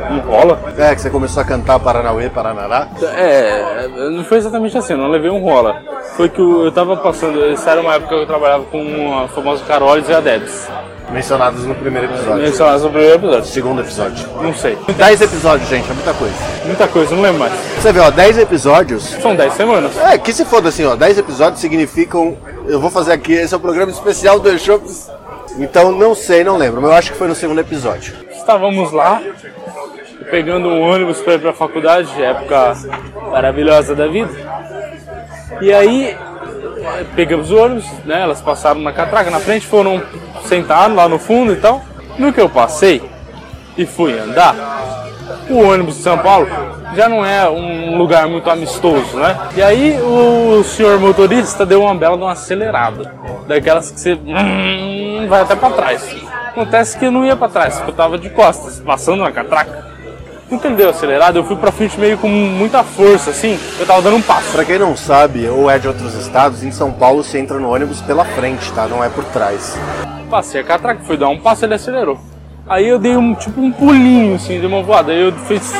[0.09, 0.59] Um rola?
[0.77, 2.87] É, que você começou a cantar Paranauê, Paranará?
[3.15, 5.81] É, não foi exatamente assim, eu não levei um rola.
[6.15, 9.63] Foi que eu tava passando, essa era uma época que eu trabalhava com a famosa
[9.65, 10.67] Carolis e a Debs.
[11.11, 12.43] Mencionados no primeiro episódio.
[12.43, 13.45] Mencionados no primeiro episódio.
[13.45, 14.29] Segundo episódio.
[14.41, 14.77] Não sei.
[14.95, 16.35] 10 episódios, gente, é muita coisa.
[16.65, 17.53] Muita coisa, não lembro mais.
[17.53, 19.03] Você vê, ó, 10 episódios.
[19.21, 19.97] São 10 semanas.
[19.97, 22.37] É, que se foda assim, ó, 10 episódios significam.
[22.67, 25.09] Eu vou fazer aqui, esse é o programa especial do Shops.
[25.57, 28.13] Então não sei, não lembro, mas eu acho que foi no segundo episódio.
[28.31, 29.21] Estávamos lá,
[30.29, 32.73] pegando um ônibus para ir para a faculdade, época
[33.31, 34.31] maravilhosa da vida.
[35.61, 36.15] E aí
[37.15, 38.21] pegamos o ônibus, né?
[38.21, 40.01] Elas passaram na catraca na frente, foram
[40.45, 41.81] sentar lá no fundo e tal.
[42.17, 43.01] No que eu passei
[43.77, 44.55] e fui andar,
[45.49, 46.47] o ônibus de São Paulo
[46.95, 49.37] já não é um lugar muito amistoso, né?
[49.55, 53.13] E aí o senhor motorista deu uma bela de uma acelerada,
[53.47, 56.15] daquelas que você hum, vai até para trás.
[56.47, 59.88] Acontece que eu não ia para trás, porque eu tava de costas, passando na catraca.
[60.51, 60.89] Entendeu?
[60.89, 64.51] Acelerado, eu fui pra frente meio com muita força, assim, eu tava dando um passo.
[64.51, 67.69] Pra quem não sabe, ou é de outros estados, em São Paulo você entra no
[67.69, 68.87] ônibus pela frente, tá?
[68.87, 69.77] Não é por trás.
[70.29, 72.19] Passei a catraca, fui dar um passo, ele acelerou.
[72.67, 75.11] Aí eu dei um tipo um pulinho assim de uma voada.
[75.11, 75.73] Aí eu fiz.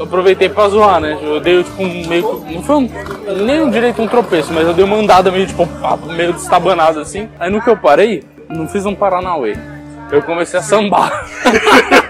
[0.00, 1.16] Aproveitei pra zoar, né?
[1.22, 2.44] Eu dei tipo um meio.
[2.50, 2.90] Não foi um,
[3.44, 6.32] nem um direito um tropeço, mas eu dei uma andada meio tipo um papo, meio
[6.32, 7.28] destabanado assim.
[7.38, 9.56] Aí no que eu parei, não fiz um Paranauê.
[10.10, 11.26] Eu comecei a sambar.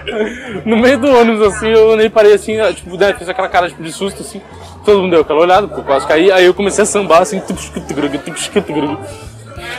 [0.65, 3.83] no meio do ônibus, assim, eu nem parei assim, tipo, né, fiz aquela cara tipo,
[3.83, 4.41] de susto, assim.
[4.85, 6.31] Todo mundo deu aquela olhada, porque eu quase caí.
[6.31, 7.41] Aí eu comecei a sambar, assim.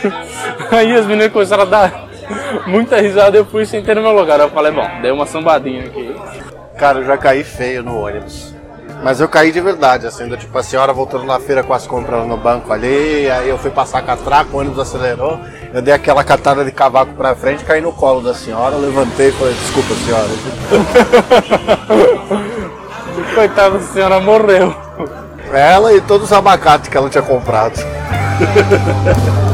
[0.71, 2.09] Aí as meninas começaram a dar
[2.67, 3.37] muita risada.
[3.37, 4.39] Eu fui sentei no meu lugar.
[4.39, 6.15] Eu falei, bom, dei uma sambadinha aqui.
[6.77, 8.58] Cara, eu já caí feio no ônibus.
[9.03, 11.87] Mas eu caí de verdade, assim, do, tipo, a senhora voltando na feira com as
[11.87, 15.39] compras no banco ali, aí eu fui passar catraca, o ônibus acelerou,
[15.73, 19.31] eu dei aquela catada de cavaco pra frente, caí no colo da senhora, levantei e
[19.31, 20.29] falei, desculpa senhora.
[23.35, 24.75] Coitada, a senhora morreu.
[25.53, 27.79] Ela e todos os abacates que ela tinha comprado.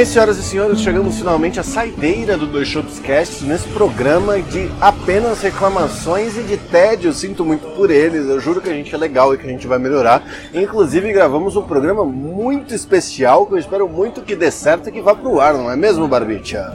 [0.00, 4.70] bem, senhoras e senhores, chegamos finalmente à saideira do Dois Shops Cast nesse programa de
[4.80, 7.12] apenas reclamações e de tédio.
[7.12, 9.66] Sinto muito por eles, eu juro que a gente é legal e que a gente
[9.66, 10.22] vai melhorar.
[10.54, 15.02] Inclusive, gravamos um programa muito especial que eu espero muito que dê certo e que
[15.02, 16.72] vá pro ar, não é mesmo, Barbicha?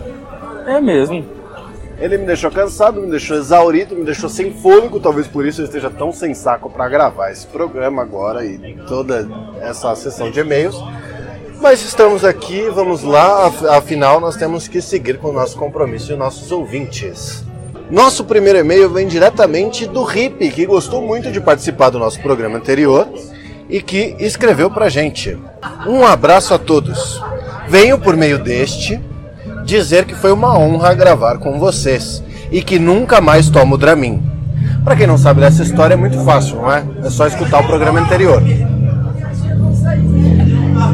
[0.68, 1.26] É mesmo.
[1.98, 5.66] Ele me deixou cansado, me deixou exaurido, me deixou sem fôlego, talvez por isso eu
[5.66, 9.28] esteja tão sem saco para gravar esse programa agora e toda
[9.62, 10.76] essa sessão de e-mails.
[11.62, 16.12] Mas estamos aqui, vamos lá, af- afinal nós temos que seguir com o nosso compromisso
[16.14, 17.44] e nossos ouvintes.
[17.90, 22.58] Nosso primeiro e-mail vem diretamente do Rip, que gostou muito de participar do nosso programa
[22.58, 23.08] anterior
[23.70, 25.38] e que escreveu pra gente.
[25.88, 27.22] Um abraço a todos.
[27.68, 29.00] Venho por meio deste
[29.64, 34.22] dizer que foi uma honra gravar com vocês e que nunca mais tomo Dramin.
[34.84, 36.84] Pra quem não sabe dessa história é muito fácil, não é?
[37.04, 38.42] É só escutar o programa anterior.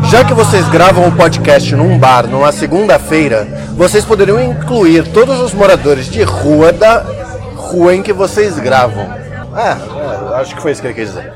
[0.10, 5.54] Já que vocês gravam o podcast num bar numa segunda-feira, vocês poderiam incluir todos os
[5.54, 7.06] moradores de rua da
[7.56, 9.04] rua em que vocês gravam.
[9.56, 11.34] É, é, acho que foi isso que ele quis dizer.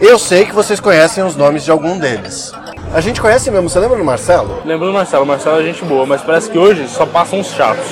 [0.00, 2.52] Eu sei que vocês conhecem os nomes de algum deles.
[2.92, 4.62] A gente conhece mesmo, você lembra do Marcelo?
[4.64, 7.48] Lembro do Marcelo, o Marcelo é gente boa, mas parece que hoje só passam uns
[7.48, 7.86] chatos.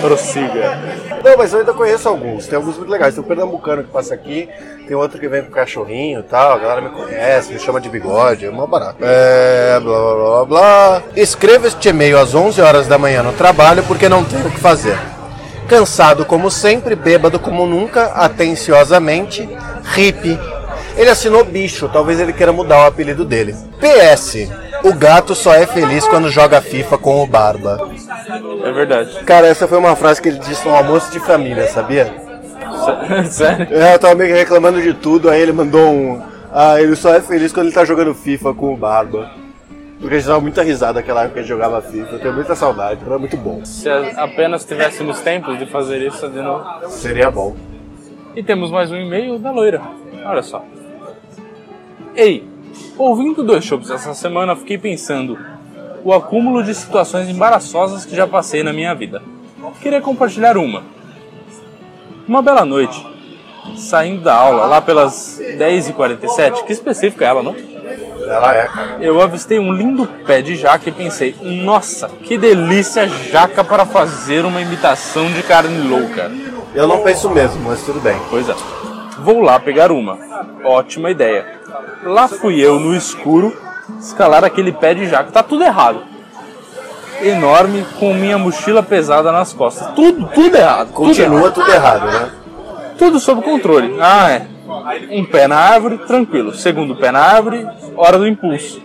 [0.00, 0.99] Prossiga.
[1.30, 2.48] Não, mas eu ainda conheço alguns.
[2.48, 3.14] Tem alguns muito legais.
[3.14, 4.48] Tem o pernambucano que passa aqui,
[4.88, 6.54] tem outro que vem com cachorrinho e tal.
[6.54, 8.96] A galera me conhece, me chama de bigode, é uma barata.
[9.00, 11.02] É, blá blá blá blá.
[11.14, 14.58] Escreva este e-mail às 11 horas da manhã no trabalho porque não tenho o que
[14.58, 14.98] fazer.
[15.68, 19.48] Cansado como sempre, bêbado como nunca, atenciosamente,
[19.84, 20.36] hippie.
[20.96, 23.54] Ele assinou bicho, talvez ele queira mudar o apelido dele.
[23.78, 24.48] PS.
[24.82, 27.90] O gato só é feliz quando joga FIFA com o Barba.
[28.64, 29.24] É verdade.
[29.24, 32.12] Cara, essa foi uma frase que ele disse no almoço de família, sabia?
[33.28, 33.68] Sério?
[33.70, 36.22] É, eu tava meio que reclamando de tudo, aí ele mandou um.
[36.52, 39.30] Ah, ele só é feliz quando ele tá jogando FIFA com o Barba.
[40.00, 42.12] Porque a gente dava muita risada naquela época que a gente jogava FIFA.
[42.12, 43.62] Eu tenho muita saudade, era muito bom.
[43.64, 46.64] Se apenas tivéssemos tempo de fazer isso de novo.
[46.88, 47.54] Seria bom.
[48.34, 49.82] E temos mais um e-mail da loira.
[50.24, 50.64] Olha só.
[52.16, 52.48] Ei,
[52.98, 55.38] ouvindo dois shows essa semana, fiquei pensando
[56.04, 59.22] o acúmulo de situações embaraçosas que já passei na minha vida.
[59.80, 60.82] Queria compartilhar uma.
[62.26, 63.04] Uma bela noite,
[63.76, 67.56] saindo da aula lá pelas 10h47, que específica é ela, não?
[68.22, 68.96] Ela é, cara.
[69.00, 74.44] Eu avistei um lindo pé de jaca e pensei, nossa, que delícia jaca para fazer
[74.44, 76.30] uma imitação de carne louca.
[76.74, 78.16] Eu não penso mesmo, mas tudo bem.
[78.30, 78.54] Pois é.
[79.18, 80.16] Vou lá pegar uma.
[80.64, 81.59] Ótima ideia.
[82.04, 83.56] Lá fui eu no escuro
[84.00, 85.30] escalar aquele pé de jaca.
[85.30, 86.02] Tá tudo errado.
[87.22, 89.88] Enorme, com minha mochila pesada nas costas.
[89.94, 90.92] Tudo, tudo errado.
[90.92, 91.18] Tudo, errado.
[91.28, 92.30] Continua tudo errado, né?
[93.00, 93.96] tudo sob controle.
[93.98, 94.46] Ah, é.
[95.10, 96.54] Um pé na árvore, tranquilo.
[96.54, 97.66] Segundo pé na árvore,
[97.96, 98.82] hora do impulso.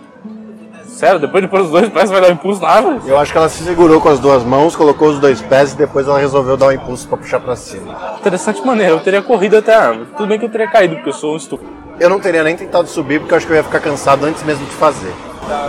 [0.86, 3.00] Sério, depois de pôr os dois pés vai dar um impulso na árvore?
[3.06, 5.76] Eu acho que ela se segurou com as duas mãos, colocou os dois pés e
[5.76, 7.94] depois ela resolveu dar um impulso pra puxar pra cima.
[8.18, 10.08] Interessante maneira, eu teria corrido até a árvore.
[10.16, 11.70] Tudo bem que eu teria caído, porque eu sou um estúpido.
[11.98, 14.42] Eu não teria nem tentado subir porque eu acho que eu ia ficar cansado antes
[14.42, 15.12] mesmo de fazer.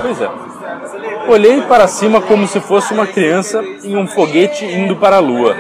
[0.01, 0.30] Pois é.
[1.28, 5.55] Olhei para cima como se fosse uma criança em um foguete indo para a lua.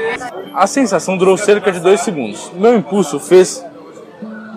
[0.53, 2.51] A sensação durou cerca de dois segundos.
[2.53, 3.63] Meu impulso fez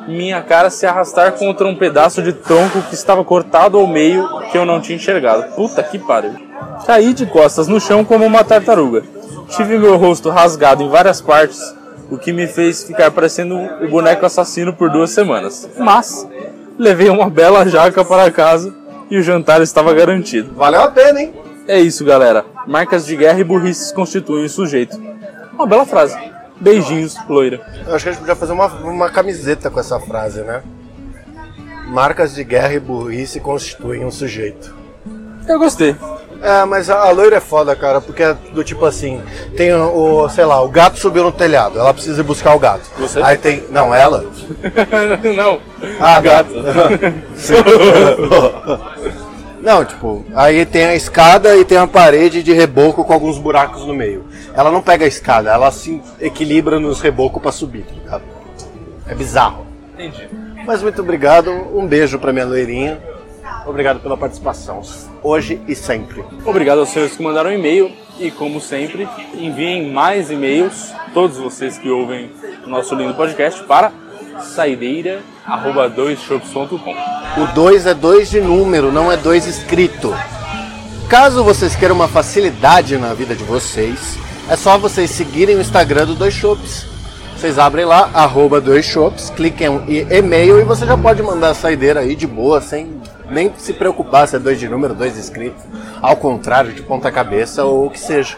[0.09, 4.59] minha cara se arrastar contra um pedaço de tronco que estava cortado ao meio que
[4.59, 5.55] eu não tinha enxergado.
[5.55, 6.35] Puta que pariu.
[6.87, 9.03] Caí de costas no chão como uma tartaruga.
[9.49, 11.61] Tive meu rosto rasgado em várias partes,
[12.11, 15.69] o que me fez ficar parecendo o boneco assassino por duas semanas.
[15.79, 16.27] Mas
[16.79, 18.75] levei uma bela jaca para casa
[19.11, 20.55] e o jantar estava garantido.
[20.55, 21.35] Valeu a pena, hein?
[21.69, 22.45] É isso, galera.
[22.67, 25.01] Marcas de guerra e burrices constituem o sujeito.
[25.53, 26.19] Uma bela frase.
[26.61, 27.61] Beijinhos, loira.
[27.87, 30.63] Eu acho que a gente podia fazer uma, uma camiseta com essa frase, né?
[31.89, 34.75] Marcas de guerra e burrice constituem um sujeito.
[35.49, 35.97] Eu gostei.
[36.43, 39.21] É, mas a, a loira é foda, cara, porque é do tipo assim,
[39.57, 42.59] tem o, o, sei lá, o gato subiu no telhado, ela precisa ir buscar o
[42.59, 42.91] gato.
[42.99, 43.21] Você?
[43.23, 43.65] Aí tem.
[43.71, 44.25] Não, ela?
[45.37, 45.61] Não.
[46.01, 46.51] Ah, gato.
[49.61, 53.85] Não, tipo, aí tem a escada e tem a parede de reboco com alguns buracos
[53.85, 54.25] no meio.
[54.55, 58.23] Ela não pega a escada, ela se equilibra nos rebocos pra subir, tá ligado?
[59.07, 59.67] É bizarro.
[59.93, 60.31] Entendi.
[60.67, 62.99] Mas muito obrigado, um beijo pra minha loirinha.
[63.67, 64.81] Obrigado pela participação,
[65.23, 66.25] hoje e sempre.
[66.45, 71.89] Obrigado aos senhores que mandaram e-mail e, como sempre, enviem mais e-mails, todos vocês que
[71.89, 72.31] ouvem
[72.67, 73.93] o nosso lindo podcast, para
[74.41, 76.95] saideira.doisshops.com.
[77.41, 80.15] O 2 é 2 de número, não é 2 escrito.
[81.09, 86.07] Caso vocês queiram uma facilidade na vida de vocês, é só vocês seguirem o Instagram
[86.07, 86.87] do Dois Shops.
[87.37, 91.55] Vocês abrem lá, arroba Dois Shops, cliquem em e-mail e você já pode mandar a
[91.55, 93.00] saideira aí de boa, sem
[93.31, 95.63] Nem se preocupar se é dois de número, dois escritos.
[96.03, 98.37] Ao contrário, de ponta cabeça ou o que seja.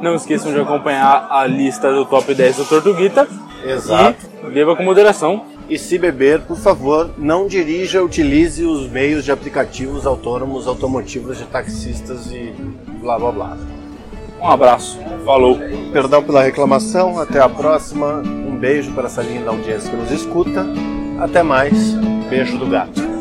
[0.00, 3.28] Não esqueçam de acompanhar a lista do top 10 do Tortuguita.
[3.64, 4.26] Exato.
[4.44, 5.44] E beba com moderação.
[5.68, 11.44] E se beber, por favor, não dirija, utilize os meios de aplicativos autônomos, automotivos de
[11.44, 12.52] taxistas e
[13.00, 13.56] blá blá blá.
[14.40, 14.98] Um abraço.
[15.24, 15.58] Falou.
[15.92, 18.22] Perdão pela reclamação, até a próxima.
[18.24, 20.66] Um beijo para essa linda audiência que nos escuta.
[21.20, 21.92] Até mais.
[22.28, 23.11] Beijo do gato.